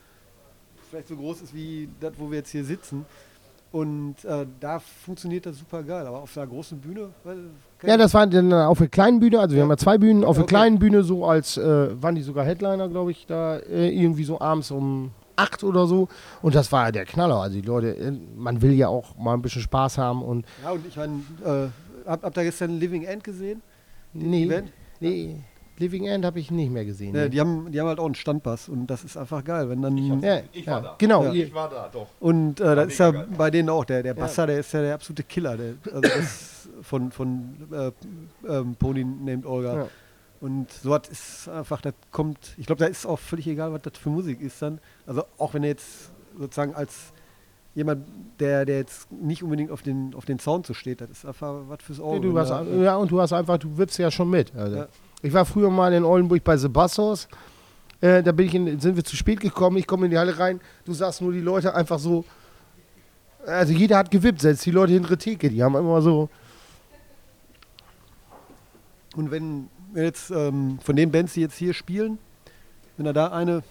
vielleicht 0.91 1.09
so 1.09 1.17
groß 1.17 1.43
ist 1.43 1.55
wie 1.55 1.89
das, 2.01 2.13
wo 2.17 2.31
wir 2.31 2.39
jetzt 2.39 2.51
hier 2.51 2.65
sitzen. 2.65 3.05
Und 3.73 4.25
äh, 4.25 4.47
da 4.61 4.79
funktioniert 4.79 5.47
das 5.47 5.59
super 5.59 5.83
geil, 5.83 6.07
aber 6.07 6.23
auf 6.23 6.37
einer 6.37 6.47
großen 6.47 6.79
Bühne. 6.79 7.09
ja, 7.83 7.97
das 7.97 8.13
war 8.13 8.27
dann 8.27 8.53
auf 8.53 8.79
der 8.79 8.89
kleinen 8.89 9.19
Bühne, 9.19 9.41
also 9.41 9.55
wir 9.57 9.63
haben 9.63 9.71
ja 9.71 9.79
zwei 9.79 9.97
Bühnen, 9.97 10.25
auf 10.25 10.37
der 10.37 10.45
okay. 10.45 10.55
kleinen 10.55 10.79
Bühne 10.79 11.03
so 11.03 11.25
als, 11.25 11.57
äh, 11.57 12.03
waren 12.03 12.15
die 12.15 12.23
sogar 12.23 12.45
Headliner, 12.45 12.89
glaube 12.89 13.13
ich, 13.13 13.27
da 13.27 13.57
äh, 13.57 13.89
irgendwie 13.89 14.25
so 14.25 14.41
abends 14.41 14.71
um 14.71 15.11
acht 15.37 15.65
oder 15.65 15.87
so. 15.87 16.09
Und 16.43 16.55
das 16.55 16.71
war 16.71 16.93
der 16.93 17.07
Knaller. 17.07 17.37
Also 17.37 17.57
die 17.61 17.67
Leute, 17.67 17.97
äh, 17.97 18.13
man 18.37 18.61
will 18.61 18.73
ja 18.73 18.89
auch 18.89 19.17
mal 19.17 19.33
ein 19.33 19.43
bisschen 19.43 19.63
Spaß 19.63 19.97
haben 19.97 20.23
und. 20.23 20.45
Ja, 20.63 20.73
und 20.73 20.87
ich 20.87 20.97
meine, 20.97 21.23
äh, 21.43 21.69
Habt, 22.07 22.25
habt 22.25 22.37
ihr 22.37 22.45
gestern 22.45 22.79
Living 22.79 23.05
End 23.05 23.23
gesehen? 23.23 23.63
nee, 24.13 24.45
Event? 24.45 24.73
nee. 25.01 25.37
Living 25.79 26.07
End 26.07 26.25
habe 26.25 26.39
ich 26.39 26.51
nicht 26.51 26.71
mehr 26.71 26.85
gesehen. 26.85 27.15
Ja, 27.15 27.29
die, 27.29 27.41
haben, 27.41 27.73
die 27.73 27.81
haben 27.81 27.89
halt 27.89 27.99
auch 27.99 28.07
einen 28.07 28.15
Standbass 28.15 28.69
und 28.69 28.87
das 28.87 29.05
ist 29.05 29.17
einfach 29.17 29.43
geil, 29.43 29.69
wenn 29.69 29.83
dann. 29.83 29.97
Ich, 29.97 30.23
ja, 30.23 30.43
ich 30.53 30.67
war 30.67 30.75
ja, 30.75 30.81
da. 30.81 30.95
Genau. 30.99 31.25
Ja. 31.25 31.33
Ich 31.33 31.55
war 31.55 31.69
da, 31.69 31.89
doch. 31.93 32.09
Und 32.21 32.61
äh, 32.61 32.77
das 32.77 32.89
ist 32.89 32.99
ja 32.99 33.11
geil. 33.11 33.29
bei 33.37 33.51
denen 33.51 33.69
auch, 33.69 33.85
der, 33.85 34.03
der 34.03 34.15
Basser, 34.15 34.47
der 34.47 34.61
ist 34.61 34.73
ja 34.73 34.83
der 34.83 34.95
absolute 34.95 35.23
Killer. 35.25 35.57
Der, 35.57 35.75
also 35.93 36.01
das 36.01 36.69
von 36.83 37.11
von 37.11 37.57
äh, 37.73 37.91
ähm, 38.49 38.77
Pony 38.77 39.05
named 39.05 39.47
Olga. 39.47 39.89
Und 40.41 40.73
so 40.73 40.91
was 40.91 41.09
ist 41.09 41.49
einfach, 41.49 41.81
das 41.81 41.95
kommt, 42.11 42.55
ich 42.57 42.67
glaube, 42.67 42.81
da 42.81 42.87
ist 42.87 43.07
auch 43.07 43.19
völlig 43.19 43.47
egal, 43.47 43.73
was 43.73 43.83
das 43.83 43.97
für 43.97 44.11
Musik 44.11 44.41
ist 44.41 44.61
dann. 44.61 44.81
Also 45.07 45.23
auch 45.39 45.55
wenn 45.55 45.63
er 45.63 45.69
jetzt 45.69 46.11
sozusagen 46.37 46.75
als 46.75 47.13
jemand, 47.75 48.07
der, 48.41 48.65
der 48.65 48.79
jetzt 48.79 49.11
nicht 49.13 49.43
unbedingt 49.43 49.71
auf 49.71 49.83
den, 49.83 50.15
auf 50.15 50.25
den 50.25 50.39
Sound 50.39 50.67
so 50.67 50.75
steht. 50.75 51.01
Das 51.01 51.11
ist 51.11 51.25
einfach 51.25 51.63
was 51.69 51.83
fürs 51.83 52.01
Auge. 52.01 52.21
Nee, 52.21 52.33
du 52.33 52.39
hast, 52.39 52.51
ja, 52.51 52.97
und 52.97 53.11
du 53.11 53.21
hast 53.21 53.33
einfach, 53.33 53.59
du 53.59 53.79
wippst 53.79 53.99
ja 53.99 54.11
schon 54.11 54.31
mit. 54.31 54.55
Also. 54.55 54.85
Ich 55.23 55.33
war 55.33 55.45
früher 55.45 55.71
mal 55.71 55.93
in 55.93 56.05
Oldenburg 56.05 56.43
bei 56.43 56.57
Sebastos. 56.57 57.29
Äh, 58.01 58.23
da 58.23 58.33
bin 58.33 58.47
ich 58.47 58.55
in, 58.55 58.81
sind 58.81 58.97
wir 58.97 59.05
zu 59.05 59.17
spät 59.17 59.41
gekommen. 59.41 59.77
Ich 59.77 59.87
komme 59.87 60.07
in 60.07 60.11
die 60.11 60.19
Halle 60.19 60.39
rein. 60.39 60.61
Du 60.85 60.93
sahst 60.93 61.23
nur 61.23 61.33
die 61.33 61.41
Leute 61.41 61.75
einfach 61.75 61.99
so. 61.99 62.25
Also 63.47 63.73
jeder 63.73 63.99
hat 63.99 64.11
gewippt, 64.11 64.41
selbst 64.41 64.67
die 64.67 64.71
Leute 64.71 64.93
hintere 64.93 65.19
Theke, 65.19 65.49
die 65.49 65.63
haben 65.63 65.75
immer 65.75 66.01
so. 66.01 66.29
Und 69.17 69.31
wenn 69.31 69.69
jetzt 69.95 70.31
ähm, 70.31 70.79
von 70.83 70.97
den 70.97 71.11
Bands, 71.11 71.35
die 71.35 71.41
jetzt 71.41 71.57
hier 71.57 71.75
spielen, 71.75 72.19
wenn 72.97 73.07
er 73.07 73.13
da 73.13 73.29
eine, 73.29 73.63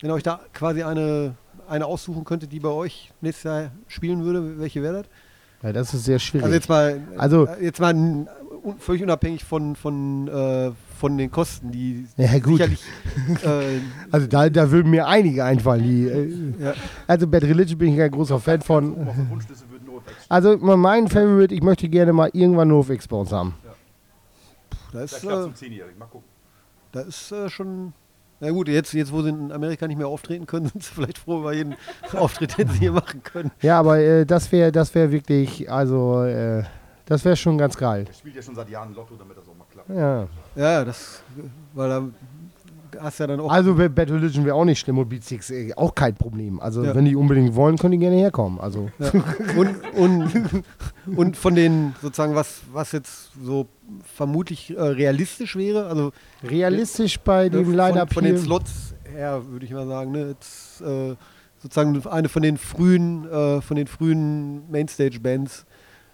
wenn 0.00 0.10
euch 0.10 0.22
da 0.22 0.40
quasi 0.52 0.82
eine 0.82 1.34
eine 1.70 1.86
aussuchen 1.86 2.24
könnte, 2.24 2.48
die 2.48 2.58
bei 2.58 2.68
euch 2.68 3.12
nächstes 3.20 3.44
Jahr 3.44 3.70
spielen 3.86 4.24
würde, 4.24 4.58
welche 4.58 4.82
wäre 4.82 5.02
das? 5.02 5.06
Ja, 5.62 5.72
das 5.72 5.94
ist 5.94 6.04
sehr 6.04 6.18
schwierig. 6.18 6.44
Also 6.44 6.54
jetzt 6.54 6.68
mal, 6.68 7.00
also 7.16 7.48
jetzt 7.60 7.80
mal 7.80 7.94
völlig 8.78 9.02
unabhängig 9.02 9.44
von, 9.44 9.76
von, 9.76 10.28
äh, 10.28 10.72
von 10.98 11.18
den 11.18 11.30
Kosten, 11.30 11.70
die 11.70 12.06
ja, 12.16 12.38
gut. 12.38 12.58
sicherlich. 12.58 12.82
Äh, 13.44 13.80
also 14.10 14.26
da, 14.26 14.48
da 14.50 14.70
würden 14.70 14.90
mir 14.90 15.06
einige 15.06 15.44
einfallen. 15.44 15.82
Die, 15.82 16.06
äh, 16.06 16.64
ja. 16.64 16.74
Also 17.06 17.26
Bad 17.26 17.44
Religion 17.44 17.78
bin 17.78 17.94
ich 17.94 18.00
ein 18.00 18.10
großer 18.10 18.38
Fan 18.38 18.60
von. 18.60 18.96
Also 20.28 20.56
mein 20.58 21.08
Favorite, 21.08 21.54
ich 21.54 21.62
möchte 21.62 21.88
gerne 21.88 22.12
mal 22.12 22.30
irgendwann 22.32 22.68
NoFX 22.68 23.08
bei 23.08 23.16
uns 23.16 23.32
haben. 23.32 23.54
Ja. 23.64 23.70
Das 24.92 25.12
ist, 25.12 25.24
äh, 25.24 25.48
da 26.92 27.00
ist 27.02 27.32
äh, 27.32 27.48
schon 27.48 27.92
na 28.42 28.50
gut, 28.50 28.68
jetzt, 28.68 28.94
jetzt 28.94 29.12
wo 29.12 29.20
sie 29.20 29.28
in 29.28 29.52
Amerika 29.52 29.86
nicht 29.86 29.98
mehr 29.98 30.08
auftreten 30.08 30.46
können, 30.46 30.66
sind 30.72 30.82
sie 30.82 30.94
vielleicht 30.94 31.18
froh 31.18 31.40
über 31.40 31.52
jeden 31.52 31.76
Auftritt, 32.14 32.56
den 32.56 32.68
sie 32.68 32.78
hier 32.78 32.92
machen 32.92 33.22
können. 33.22 33.50
Ja, 33.60 33.78
aber 33.78 33.98
äh, 33.98 34.24
das 34.24 34.50
wäre 34.50 34.72
das 34.72 34.94
wär 34.94 35.12
wirklich, 35.12 35.70
also 35.70 36.24
äh, 36.24 36.64
das 37.10 37.24
wäre 37.24 37.36
schon 37.36 37.58
ganz 37.58 37.76
geil. 37.76 38.04
Er 38.06 38.14
spielt 38.14 38.36
ja 38.36 38.42
schon 38.42 38.54
seit 38.54 38.70
Jahren 38.70 38.94
Lotto, 38.94 39.16
damit 39.18 39.36
das 39.36 39.44
auch 39.48 39.56
mal 39.56 39.64
klappt. 39.68 39.90
Ja, 39.90 40.28
ja 40.54 40.84
das, 40.84 41.24
weil 41.74 41.88
da 41.88 42.04
hast 43.00 43.18
ja 43.18 43.26
dann 43.26 43.40
auch. 43.40 43.50
Also 43.50 43.74
Bad 43.74 44.12
Religion 44.12 44.44
wäre 44.44 44.54
auch 44.54 44.64
nicht 44.64 44.78
schlimm 44.78 44.96
und 44.98 45.08
Beat 45.08 45.24
Six 45.24 45.50
äh, 45.50 45.72
auch 45.74 45.92
kein 45.92 46.14
Problem. 46.14 46.60
Also 46.60 46.84
ja. 46.84 46.94
wenn 46.94 47.04
die 47.04 47.16
unbedingt 47.16 47.56
wollen, 47.56 47.76
können 47.78 47.92
die 47.92 47.98
gerne 47.98 48.14
herkommen. 48.14 48.60
Also. 48.60 48.90
Ja. 49.00 49.10
Und, 49.56 49.74
und, 49.96 50.64
und 51.16 51.36
von 51.36 51.56
den 51.56 51.96
sozusagen, 52.00 52.36
was, 52.36 52.60
was 52.72 52.92
jetzt 52.92 53.32
so 53.42 53.66
vermutlich 54.14 54.76
äh, 54.76 54.80
realistisch 54.80 55.56
wäre, 55.56 55.86
also 55.86 56.12
realistisch 56.44 57.18
bei 57.18 57.46
äh, 57.46 57.50
dem 57.50 57.72
Line-Up 57.72 58.14
von, 58.14 58.22
von 58.22 58.24
den 58.24 58.38
Slots 58.38 58.94
her, 59.12 59.42
würde 59.48 59.66
ich 59.66 59.72
mal 59.72 59.88
sagen, 59.88 60.12
ne, 60.12 60.28
jetzt, 60.28 60.80
äh, 60.82 61.16
sozusagen 61.58 62.06
eine 62.06 62.28
von 62.28 62.42
den 62.42 62.56
frühen, 62.56 63.28
äh, 63.28 63.60
von 63.60 63.76
den 63.76 63.88
frühen 63.88 64.70
Mainstage-Bands. 64.70 65.66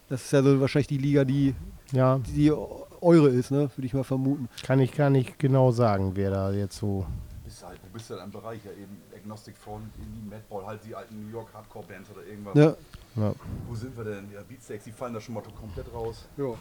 Das 0.09 0.25
ist 0.25 0.33
ja 0.33 0.43
so 0.43 0.61
wahrscheinlich 0.61 0.87
die 0.87 0.99
Liga, 0.99 1.25
die, 1.25 1.55
ja. 1.93 2.19
die 2.19 2.53
eure 2.53 3.29
ist, 3.29 3.51
ne? 3.51 3.71
würde 3.75 3.87
ich 3.87 3.95
mal 3.95 4.05
vermuten. 4.05 4.49
Kann 4.63 4.81
ich 4.81 4.93
gar 4.93 5.11
nicht 5.11 5.39
genau 5.39 5.73
sagen, 5.73 6.13
wer 6.15 6.31
da 6.31 6.53
jetzt 6.53 6.79
so. 6.79 7.07
Halt, 7.65 7.81
du 7.83 7.89
bist 7.91 8.11
ja 8.11 8.23
im 8.23 8.31
Bereich 8.31 8.61
ja 8.65 8.71
eben 8.73 9.01
Agnostic 9.15 9.57
Front, 9.57 9.85
Indie, 9.97 10.29
Madball, 10.31 10.67
halt 10.67 10.81
die 10.85 10.95
alten 10.95 11.25
New 11.25 11.33
York 11.33 11.49
Hardcore-Bands 11.53 12.11
oder 12.11 12.25
irgendwas. 12.25 12.55
Ja. 12.55 12.77
ja. 13.17 13.33
Wo 13.67 13.75
sind 13.75 13.97
wir 13.97 14.05
denn? 14.05 14.31
Ja, 14.33 14.41
Beatsteaks, 14.47 14.85
die 14.85 14.93
fallen 14.93 15.15
da 15.15 15.21
schon 15.21 15.35
mal 15.35 15.43
komplett 15.59 15.93
raus. 15.93 16.29
Ja. 16.37 16.55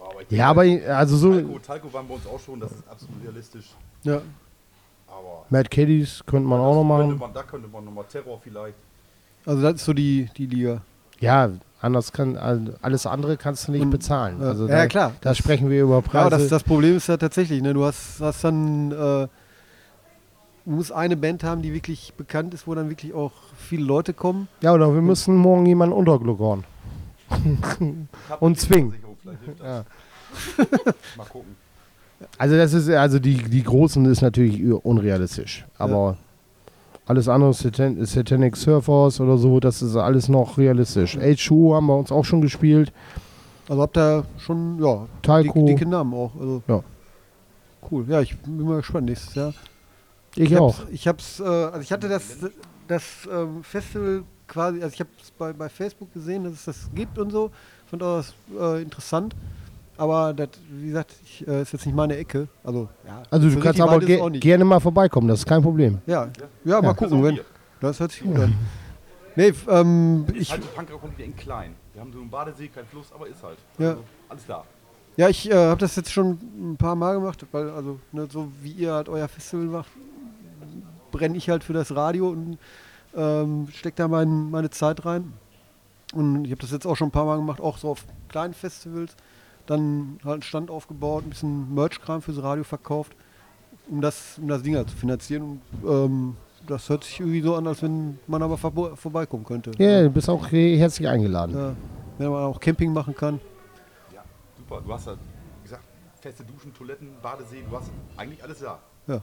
Aber 0.00 0.22
ich 0.22 0.30
Ja, 0.30 0.50
aber 0.50 0.62
also 0.62 1.16
so 1.16 1.32
Talco, 1.32 1.58
Talco 1.58 1.92
waren 1.92 2.08
bei 2.08 2.14
uns 2.14 2.26
auch 2.26 2.40
schon, 2.40 2.60
das 2.60 2.72
ist 2.72 2.88
absolut 2.88 3.22
realistisch. 3.24 3.74
Ja. 4.04 4.22
Aber 5.08 5.46
Mad 5.50 5.68
Caddies 5.68 6.22
könnte 6.24 6.48
man 6.48 6.60
auch 6.60 6.74
noch 6.74 6.96
könnte 6.96 7.08
machen. 7.08 7.18
man, 7.18 7.34
da 7.34 7.42
könnte 7.42 7.68
man 7.68 7.84
nochmal 7.84 8.04
Terror 8.04 8.40
vielleicht. 8.42 8.76
Also 9.44 9.62
das 9.62 9.74
ist 9.74 9.84
so 9.84 9.92
die, 9.92 10.28
die 10.36 10.46
Liga. 10.46 10.82
Ja, 11.20 11.50
anders 11.80 12.12
kann 12.12 12.36
also 12.36 12.72
alles 12.82 13.06
andere 13.06 13.36
kannst 13.36 13.68
du 13.68 13.72
nicht 13.72 13.82
Und- 13.82 13.90
bezahlen. 13.90 14.40
Ja, 14.40 14.48
Also 14.48 14.68
ja, 14.68 14.76
da, 14.76 14.86
klar. 14.86 15.12
Da 15.20 15.34
sprechen 15.34 15.70
wir 15.70 15.82
über 15.82 15.96
Ja, 15.96 16.00
Preise. 16.00 16.30
das, 16.30 16.48
das 16.48 16.62
Problem 16.64 16.96
ist 16.96 17.06
ja 17.08 17.16
tatsächlich, 17.16 17.62
ne? 17.62 17.74
du 17.74 17.84
hast, 17.84 18.20
hast 18.20 18.44
dann, 18.44 18.90
äh, 18.92 18.94
du 18.94 19.28
musst 20.64 20.92
eine 20.92 21.16
Band 21.16 21.44
haben, 21.44 21.62
die 21.62 21.72
wirklich 21.72 22.12
bekannt 22.16 22.52
ist, 22.54 22.66
wo 22.66 22.74
dann 22.74 22.88
wirklich 22.90 23.14
auch 23.14 23.32
viele 23.56 23.84
Leute 23.84 24.12
kommen. 24.12 24.48
ja, 24.62 24.72
oder 24.74 24.92
wir 24.94 25.02
müssen 25.02 25.36
morgen 25.36 25.66
jemanden 25.66 25.94
untergluckern. 25.94 26.64
Und 28.40 28.60
zwingen. 28.60 28.94
Ja. 29.62 29.84
Mal 31.16 31.24
gucken. 31.32 31.56
Also 32.38 32.56
das 32.56 32.72
ist 32.72 32.88
also 32.88 33.18
die, 33.18 33.34
die 33.36 33.62
großen 33.62 34.04
ist 34.06 34.22
natürlich 34.22 34.62
unrealistisch. 34.84 35.64
Aber 35.76 36.16
alles 37.06 37.28
andere, 37.28 37.54
Satan 37.54 38.04
Satanic 38.04 38.56
Surfers 38.56 39.20
oder 39.20 39.38
so, 39.38 39.60
das 39.60 39.80
ist 39.80 39.96
alles 39.96 40.28
noch 40.28 40.58
realistisch. 40.58 41.16
H2 41.16 41.76
haben 41.76 41.86
wir 41.86 41.96
uns 41.96 42.10
auch 42.12 42.24
schon 42.24 42.40
gespielt. 42.40 42.92
Also 43.68 43.82
habt 43.82 43.96
ihr 43.96 44.24
schon, 44.38 44.82
ja, 44.82 45.06
Talco. 45.22 45.66
dick, 45.66 45.78
dicke 45.78 45.88
Namen 45.88 46.14
auch. 46.14 46.32
Also, 46.38 46.62
Ja. 46.68 46.82
Cool. 47.88 48.04
Ja, 48.08 48.20
ich 48.20 48.36
bin 48.38 48.64
mal 48.64 48.78
gespannt 48.78 49.06
nächstes 49.06 49.34
Jahr. 49.36 49.54
Ich 50.34 50.56
auch. 50.58 50.80
Hab's, 50.80 50.90
ich 50.90 51.06
hab's, 51.08 51.40
äh, 51.40 51.44
also 51.44 51.80
ich 51.80 51.92
hatte 51.92 52.08
das, 52.08 52.36
das 52.88 53.04
ähm, 53.32 53.62
Festival 53.62 54.24
quasi, 54.48 54.82
also 54.82 54.92
ich 54.92 55.00
habe 55.00 55.10
es 55.22 55.30
bei, 55.30 55.52
bei 55.52 55.68
Facebook 55.68 56.12
gesehen, 56.12 56.44
dass 56.44 56.54
es 56.54 56.64
das 56.64 56.90
gibt 56.94 57.18
und 57.18 57.30
so. 57.30 57.50
Fand 57.86 58.02
auch 58.02 58.16
das 58.16 58.34
äh, 58.58 58.82
interessant. 58.82 59.36
Aber 59.98 60.34
das, 60.34 60.48
wie 60.70 60.88
gesagt, 60.88 61.14
ich, 61.24 61.46
äh, 61.46 61.62
ist 61.62 61.72
jetzt 61.72 61.86
nicht 61.86 61.94
meine 61.94 62.16
Ecke. 62.16 62.48
Also, 62.62 62.88
ja, 63.06 63.22
Also 63.30 63.48
so 63.48 63.56
du 63.56 63.62
kannst 63.62 63.80
aber 63.80 63.98
ge 63.98 64.38
gerne 64.38 64.64
mal 64.64 64.80
vorbeikommen, 64.80 65.28
das 65.28 65.40
ist 65.40 65.46
kein 65.46 65.62
Problem. 65.62 65.98
Ja, 66.06 66.28
ja, 66.64 66.82
mal 66.82 66.88
Das 66.88 66.96
gucken. 66.96 67.22
Wenn, 67.22 67.40
das 67.80 68.00
hört 68.00 68.12
sich 68.12 68.22
gut 68.22 68.38
an. 68.38 68.54
Nee, 69.38 69.52
ähm, 69.68 70.24
Ist 70.28 70.36
ich, 70.40 70.50
halt 70.50 70.62
so 70.62 70.68
Punkrock 70.74 71.02
und 71.02 71.20
in 71.20 71.36
klein. 71.36 71.74
Wir 71.92 72.00
haben 72.00 72.10
so 72.10 72.20
einen 72.20 72.30
Badesee, 72.30 72.68
kein 72.68 72.86
Fluss, 72.86 73.12
aber 73.14 73.26
ist 73.28 73.42
halt. 73.42 73.58
Ja. 73.76 73.90
Also, 73.90 74.02
alles 74.30 74.46
da. 74.46 74.64
ja, 75.18 75.28
ich 75.28 75.50
äh, 75.50 75.54
habe 75.54 75.78
das 75.78 75.94
jetzt 75.94 76.10
schon 76.10 76.38
ein 76.72 76.76
paar 76.78 76.96
Mal 76.96 77.16
gemacht, 77.16 77.44
weil, 77.52 77.68
also, 77.68 78.00
ne, 78.12 78.26
so 78.32 78.50
wie 78.62 78.72
ihr 78.72 78.94
halt 78.94 79.10
euer 79.10 79.28
Festival 79.28 79.66
macht, 79.66 79.90
brenne 81.12 81.36
ich 81.36 81.50
halt 81.50 81.64
für 81.64 81.74
das 81.74 81.94
Radio 81.94 82.30
und 82.30 82.56
ähm, 83.14 83.68
stecke 83.74 83.96
da 83.96 84.08
mein, 84.08 84.50
meine 84.50 84.70
Zeit 84.70 85.04
rein. 85.04 85.34
Und 86.14 86.46
ich 86.46 86.50
habe 86.52 86.62
das 86.62 86.70
jetzt 86.70 86.86
auch 86.86 86.96
schon 86.96 87.08
ein 87.08 87.12
paar 87.12 87.26
Mal 87.26 87.36
gemacht, 87.36 87.60
auch 87.60 87.76
so 87.76 87.90
auf 87.90 88.06
kleinen 88.30 88.54
Festivals. 88.54 89.16
Dann 89.66 90.18
halt 90.24 90.32
einen 90.34 90.42
Stand 90.42 90.70
aufgebaut, 90.70 91.24
ein 91.24 91.30
bisschen 91.30 91.74
Merch-Kram 91.74 92.22
fürs 92.22 92.42
Radio 92.42 92.64
verkauft, 92.64 93.12
um 93.88 94.00
das, 94.00 94.38
um 94.38 94.48
das 94.48 94.62
Ding 94.62 94.76
halt 94.76 94.88
zu 94.90 94.96
finanzieren. 94.96 95.60
Und, 95.82 95.90
ähm, 95.90 96.36
das 96.66 96.88
hört 96.88 97.04
sich 97.04 97.20
irgendwie 97.20 97.40
so 97.42 97.54
an, 97.54 97.66
als 97.66 97.82
wenn 97.82 98.18
man 98.26 98.42
aber 98.42 98.56
vorbeikommen 98.58 99.44
könnte. 99.44 99.70
Ja, 99.78 100.02
du 100.02 100.10
bist 100.10 100.28
auch 100.28 100.46
he- 100.48 100.76
herzlich 100.78 101.06
eingeladen. 101.08 101.56
Ja, 101.56 101.76
wenn 102.18 102.28
man 102.30 102.42
auch 102.44 102.58
Camping 102.58 102.92
machen 102.92 103.14
kann. 103.14 103.40
Ja, 104.14 104.22
super. 104.56 104.80
Du 104.84 104.92
hast 104.92 105.06
ja, 105.06 105.12
wie 105.14 105.62
gesagt, 105.62 105.84
feste 106.20 106.42
Duschen, 106.44 106.74
Toiletten, 106.74 107.08
Badesee, 107.22 107.62
du 107.70 107.76
hast 107.76 107.90
eigentlich 108.16 108.42
alles 108.42 108.58
da. 108.60 108.78
Hört 109.06 109.22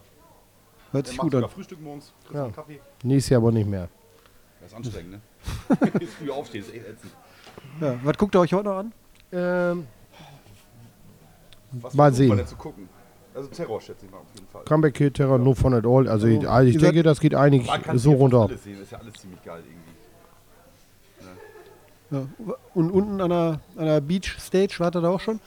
Dann 0.91 1.05
sich 1.05 1.17
gut 1.17 1.33
an. 1.35 1.49
Frühstück 1.49 1.81
morgens, 1.81 2.13
kriegst 2.21 2.35
Ja. 2.35 2.43
einen 2.45 2.53
Kaffee. 2.55 2.79
Nächstes 3.03 3.29
Jahr 3.31 3.41
aber 3.41 3.51
nicht 3.51 3.67
mehr. 3.67 3.89
Das 4.61 4.71
ist 4.71 4.77
anstrengend, 4.77 5.11
ne? 5.11 5.21
Jetzt 5.99 6.13
früh 6.19 6.29
aufstehen, 6.29 6.61
ist 6.63 6.73
echt 6.73 6.87
ätzend. 6.87 7.11
Ja, 7.81 7.95
was 8.03 8.17
guckt 8.17 8.35
ihr 8.35 8.39
euch 8.39 8.53
heute 8.53 8.69
noch 8.69 8.77
an? 8.77 8.93
Ähm, 9.31 9.87
Was 11.81 11.93
Mal 11.93 12.13
sehen. 12.13 12.45
zu 12.47 12.55
gucken? 12.55 12.87
Also 13.35 13.47
Terror 13.49 13.81
schätze 13.81 14.05
ich 14.05 14.11
mal 14.11 14.17
auf 14.19 14.27
jeden 14.35 14.47
Fall. 14.47 14.63
Comeback 14.65 14.93
Kid 14.93 15.15
Terror, 15.15 15.39
No 15.39 15.53
Fun 15.55 15.73
at 15.73 15.85
All. 15.87 16.07
Also, 16.07 16.27
ich, 16.27 16.47
also 16.47 16.69
ich 16.69 16.77
denke, 16.77 17.01
das 17.01 17.19
geht 17.19 17.33
eigentlich 17.33 17.67
so 17.95 18.11
runter. 18.13 18.41
Alles 18.43 18.63
sehen, 18.63 18.79
ist 18.81 18.91
ja 18.91 18.99
alles 18.99 19.13
ziemlich 19.15 19.41
geil 19.43 19.61
irgendwie. 19.65 19.83
Ja. 22.11 22.27
Und 22.75 22.91
unten 22.91 23.19
an 23.21 23.29
der, 23.29 23.59
an 23.75 23.85
der 23.85 24.01
Beach 24.01 24.35
Stage 24.39 24.75
wart 24.77 24.95
ihr 24.95 25.01
da 25.01 25.09
auch 25.09 25.19
schon? 25.19 25.39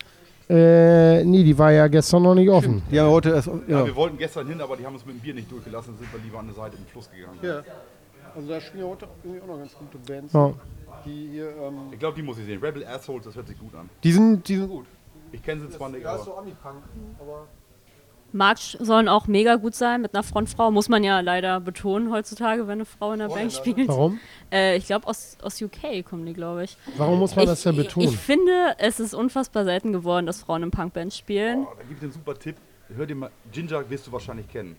Äh, 0.48 1.24
nee, 1.24 1.42
die 1.44 1.56
war 1.58 1.70
ja 1.72 1.86
gestern 1.88 2.22
noch 2.24 2.34
nicht 2.34 2.48
offen. 2.50 2.82
Die 2.90 2.98
haben 3.00 3.10
heute 3.10 3.30
erst. 3.30 3.48
Ja. 3.48 3.80
Ja. 3.80 3.86
wir 3.86 3.94
wollten 3.96 4.16
gestern 4.18 4.46
hin, 4.48 4.60
aber 4.60 4.76
die 4.76 4.84
haben 4.86 4.94
uns 4.94 5.04
mit 5.06 5.16
dem 5.16 5.20
Bier 5.20 5.34
nicht 5.34 5.50
durchgelassen, 5.50 5.96
sind 5.96 6.12
wir 6.12 6.20
lieber 6.20 6.38
an 6.40 6.46
der 6.46 6.54
Seite 6.54 6.76
im 6.76 6.86
Fluss 6.86 7.08
gegangen. 7.10 7.38
ja. 7.42 7.62
Also 8.34 8.48
da 8.48 8.60
spielen 8.60 8.84
ja 8.84 8.90
heute 8.90 9.06
irgendwie 9.24 9.40
auch 9.42 9.46
noch 9.46 9.58
ganz 9.58 9.72
gute 9.74 9.96
Bands. 9.98 10.32
Ja. 10.34 10.52
Die 11.06 11.28
hier. 11.32 11.48
Ähm, 11.56 11.74
Ich 11.92 11.98
glaube, 11.98 12.16
die 12.16 12.22
muss 12.22 12.36
ich 12.38 12.44
sehen. 12.44 12.60
Rebel 12.62 12.84
Assholes, 12.86 13.24
das 13.24 13.34
hört 13.34 13.48
sich 13.48 13.58
gut 13.58 13.74
an. 13.74 13.88
die, 14.02 14.12
sind, 14.12 14.46
die 14.46 14.56
sind 14.56 14.68
gut. 14.68 14.84
Ich 15.32 15.42
kenne 15.42 15.60
sie 15.62 15.70
zwar 15.70 15.88
nicht, 15.90 16.02
Ja, 16.02 16.14
aber 16.14 16.24
so 16.24 16.36
Ami-Punk, 16.36 16.82
aber. 17.20 17.46
March 18.32 18.76
sollen 18.80 19.08
auch 19.08 19.28
mega 19.28 19.54
gut 19.56 19.74
sein 19.74 20.02
mit 20.02 20.12
einer 20.14 20.22
Frontfrau. 20.22 20.70
Muss 20.70 20.88
man 20.88 21.04
ja 21.04 21.20
leider 21.20 21.60
betonen 21.60 22.10
heutzutage, 22.12 22.66
wenn 22.66 22.72
eine 22.78 22.84
Frau 22.84 23.12
in 23.12 23.20
der 23.20 23.28
Band 23.28 23.52
spielt. 23.52 23.88
Warum? 23.88 24.18
Äh, 24.52 24.76
ich 24.76 24.86
glaube, 24.86 25.06
aus, 25.06 25.38
aus 25.42 25.62
UK 25.62 26.04
kommen 26.04 26.26
die, 26.26 26.32
glaube 26.34 26.64
ich. 26.64 26.76
Warum 26.96 27.18
muss 27.20 27.34
man 27.36 27.44
ich, 27.44 27.50
das 27.50 27.62
denn 27.62 27.76
betonen? 27.76 28.08
Ich 28.08 28.16
finde, 28.16 28.74
es 28.78 29.00
ist 29.00 29.14
unfassbar 29.14 29.64
selten 29.64 29.92
geworden, 29.92 30.26
dass 30.26 30.42
Frauen 30.42 30.64
in 30.64 30.70
Punkbands 30.70 31.16
spielen. 31.16 31.66
oh, 31.70 31.74
da 31.76 31.82
gibt 31.84 31.98
es 31.98 32.02
einen 32.04 32.12
super 32.12 32.34
Tipp. 32.38 32.56
Hör 32.94 33.06
dir 33.06 33.14
mal, 33.14 33.30
Ginger 33.52 33.88
wirst 33.88 34.06
du 34.08 34.12
wahrscheinlich 34.12 34.48
kennen. 34.48 34.76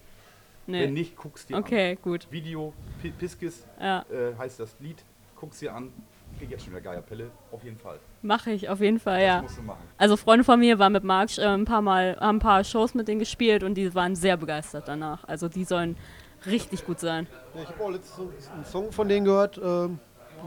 Wenn 0.67 0.79
Nee. 0.93 0.99
nicht, 0.99 1.15
guckst 1.15 1.49
dir 1.49 1.57
Okay, 1.57 1.97
gut. 2.03 2.25
an. 2.25 2.31
Video, 2.31 2.73
P 3.01 3.10
Piskis 3.12 3.65
Ja, 3.79 4.01
äh, 4.12 4.36
heißt 4.38 4.60
das 4.60 4.75
Lied. 4.81 4.97
Guckst 5.39 5.62
dir 5.62 5.73
an. 5.73 5.91
Krieg 6.38 6.52
jetzt 6.52 6.63
schon 6.63 6.73
wieder 6.73 6.82
Geierpelle. 6.82 7.32
Auf 7.52 7.63
jeden 7.63 7.78
Fall. 7.78 8.00
mache 8.21 8.52
ich 8.52 8.69
auf 8.69 8.80
jeden 8.80 9.00
Fall, 9.00 9.19
Das 9.19 9.28
ja. 9.28 9.41
musst 9.41 9.58
du 9.58 9.62
machen. 9.63 9.84
Also 9.97 10.17
Freunde 10.17 10.43
von 10.43 10.60
mir 10.60 10.80
waren 10.80 10.93
mit 10.93 11.04
March 11.04 11.38
äh, 11.38 11.45
ein 11.45 11.65
paar 11.65 11.82
Mal, 11.82 12.17
haben 12.19 12.38
ein 12.38 12.39
paar 12.39 12.63
Shows 12.63 12.93
mit 12.93 13.08
denen 13.08 13.19
gespielt 13.19 13.63
und 13.63 13.76
die 13.76 13.93
waren 13.95 14.15
sehr 14.15 14.38
begeistert 14.38 14.88
danach. 14.88 15.23
Also 15.26 15.50
die 15.50 15.63
sollen 15.63 15.97
richtig 16.45 16.86
gut 16.86 17.00
sein. 17.00 17.28
Ja, 17.56 17.62
ich 17.63 17.69
habe 17.69 17.84
auch 17.84 17.91
letztens 17.91 18.50
einen 18.50 18.65
Song 18.65 18.91
von 18.91 19.08
denen 19.08 19.26
gehört. 19.26 19.60
Ähm, 19.63 20.00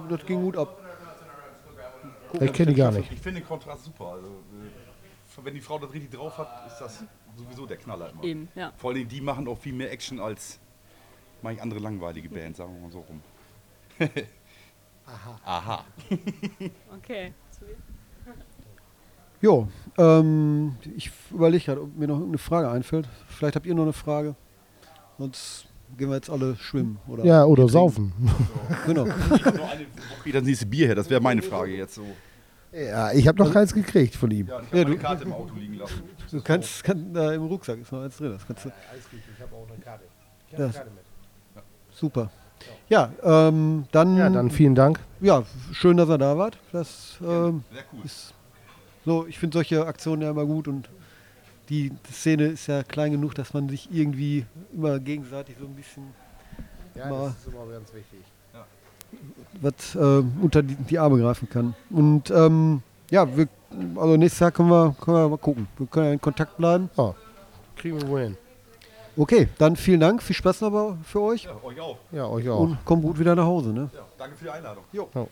das 0.08 0.24
ging 0.24 0.42
gut 0.42 0.56
ab. 0.56 0.80
Ich 2.40 2.52
kenne 2.52 2.72
die 2.72 2.78
gar 2.78 2.92
nicht. 2.92 3.10
Ich 3.10 3.20
finde 3.20 3.40
den 3.40 3.48
Kontrast 3.48 3.84
super. 3.84 4.12
Also, 4.12 4.28
äh, 4.28 5.44
wenn 5.44 5.54
die 5.54 5.60
Frau 5.60 5.78
das 5.78 5.92
richtig 5.92 6.10
drauf 6.10 6.36
hat, 6.38 6.66
ist 6.66 6.78
das 6.78 7.04
sowieso 7.36 7.66
der 7.66 7.78
Knaller 7.78 8.10
immer. 8.10 8.22
Eben, 8.22 8.48
ja. 8.54 8.72
Vor 8.76 8.92
allem, 8.92 9.08
die 9.08 9.20
machen 9.20 9.48
auch 9.48 9.58
viel 9.58 9.72
mehr 9.72 9.90
Action 9.90 10.20
als 10.20 10.60
manche 11.42 11.62
andere 11.62 11.80
langweilige 11.80 12.28
Bands, 12.28 12.58
sagen 12.58 12.74
wir 12.74 12.80
mal 12.82 12.92
so 12.92 13.00
rum. 13.00 13.22
Aha. 15.12 15.40
Aha. 15.44 15.84
Okay. 16.96 17.32
Jo, 19.42 19.68
ähm, 19.96 20.76
ich 20.94 21.10
überlege 21.30 21.64
gerade, 21.64 21.82
ob 21.82 21.96
mir 21.96 22.06
noch 22.06 22.16
irgendeine 22.16 22.36
Frage 22.38 22.70
einfällt. 22.70 23.08
Vielleicht 23.28 23.56
habt 23.56 23.64
ihr 23.64 23.74
noch 23.74 23.84
eine 23.84 23.94
Frage. 23.94 24.34
Sonst 25.16 25.64
gehen 25.96 26.10
wir 26.10 26.16
jetzt 26.16 26.28
alle 26.28 26.56
schwimmen. 26.56 26.98
Oder? 27.08 27.24
Ja, 27.24 27.44
oder 27.46 27.66
saufen. 27.68 28.12
Genau. 28.86 29.06
Wo 29.06 30.22
kriegt 30.22 30.36
das 30.36 30.42
nächste 30.44 30.66
Bier 30.66 30.88
her? 30.88 30.94
Das 30.94 31.08
wäre 31.08 31.22
meine 31.22 31.40
Frage 31.40 31.74
jetzt 31.74 31.94
so. 31.94 32.04
Ja, 32.70 33.12
ich 33.12 33.26
habe 33.26 33.38
noch 33.42 33.50
keins 33.50 33.72
gekriegt 33.72 34.14
von 34.14 34.30
ihm. 34.30 34.46
Ja, 34.46 34.60
ich 34.60 34.70
Ja, 34.72 34.78
habe 34.80 34.84
meine 34.84 34.96
du- 34.96 35.02
Karte 35.02 35.24
im 35.24 35.32
Auto 35.32 35.54
liegen 35.54 35.74
lassen. 35.74 36.02
Du 36.30 36.40
kannst, 36.42 36.84
kann, 36.84 37.12
da 37.14 37.32
im 37.32 37.42
Rucksack 37.46 37.78
ist 37.80 37.90
noch 37.92 38.02
eins 38.02 38.18
drin. 38.18 38.32
Das 38.32 38.46
kannst 38.46 38.66
du, 38.66 38.68
Ich 38.68 39.40
habe 39.42 39.54
auch 39.56 39.66
eine 39.70 39.78
Karte. 39.82 40.04
Ich 40.50 40.56
eine 40.58 40.68
Karte 40.70 40.90
super. 41.92 42.30
Ja, 42.88 43.10
ähm, 43.22 43.84
dann, 43.92 44.16
Ja, 44.16 44.28
dann 44.30 44.50
vielen 44.50 44.74
Dank. 44.74 45.00
ja, 45.20 45.42
schön, 45.72 45.96
dass 45.96 46.08
ihr 46.08 46.18
da 46.18 46.36
wart. 46.36 46.58
Das 46.72 47.18
ähm, 47.22 47.62
Sehr 47.72 47.84
cool. 47.92 48.00
ist 48.04 48.34
so, 49.04 49.26
ich 49.26 49.38
finde 49.38 49.54
solche 49.58 49.86
Aktionen 49.86 50.22
ja 50.22 50.30
immer 50.30 50.44
gut 50.44 50.68
und 50.68 50.88
die 51.68 51.92
Szene 52.12 52.46
ist 52.46 52.66
ja 52.66 52.82
klein 52.82 53.12
genug, 53.12 53.34
dass 53.34 53.54
man 53.54 53.68
sich 53.68 53.88
irgendwie 53.92 54.44
immer 54.74 54.98
gegenseitig 54.98 55.56
so 55.58 55.66
ein 55.66 55.74
bisschen 55.74 56.02
Ja, 56.96 57.08
das 57.08 57.34
ist 57.36 57.46
immer 57.46 57.64
ganz 57.72 57.92
wichtig. 57.94 58.20
was 59.60 59.94
äh, 59.94 60.22
unter 60.42 60.62
die, 60.62 60.74
die 60.74 60.98
Arme 60.98 61.18
greifen 61.20 61.48
kann. 61.48 61.74
Und 61.90 62.30
ähm, 62.30 62.82
ja, 63.10 63.26
wir, 63.36 63.48
also 63.96 64.16
nächstes 64.16 64.40
Jahr 64.40 64.50
können 64.50 64.68
wir, 64.68 64.94
können 65.00 65.16
wir 65.16 65.28
mal 65.28 65.38
gucken. 65.38 65.68
Wir 65.78 65.86
können 65.86 66.06
ja 66.06 66.12
in 66.14 66.20
Kontakt 66.20 66.56
bleiben. 66.56 66.90
Kriegen 67.76 68.00
wir 68.00 68.08
wohl 68.08 68.20
hin. 68.22 68.36
Okay, 69.20 69.48
dann 69.58 69.76
vielen 69.76 70.00
Dank, 70.00 70.22
viel 70.22 70.34
Spaß 70.34 70.62
aber 70.62 70.96
für 71.04 71.20
euch 71.20 71.44
Ja, 71.44 71.50
euch 71.62 71.78
auch. 71.78 71.98
Ja, 72.10 72.26
euch 72.26 72.48
auch. 72.48 72.60
und 72.60 72.82
kommt 72.86 73.02
gut 73.02 73.18
wieder 73.18 73.34
nach 73.34 73.44
Hause. 73.44 73.68
Ne? 73.68 73.90
Ja, 73.92 74.00
danke 74.16 74.34
für 74.34 74.44
die 74.44 74.50
Einladung. 74.50 74.82
Jo. 74.92 75.10
Ja. 75.14 75.26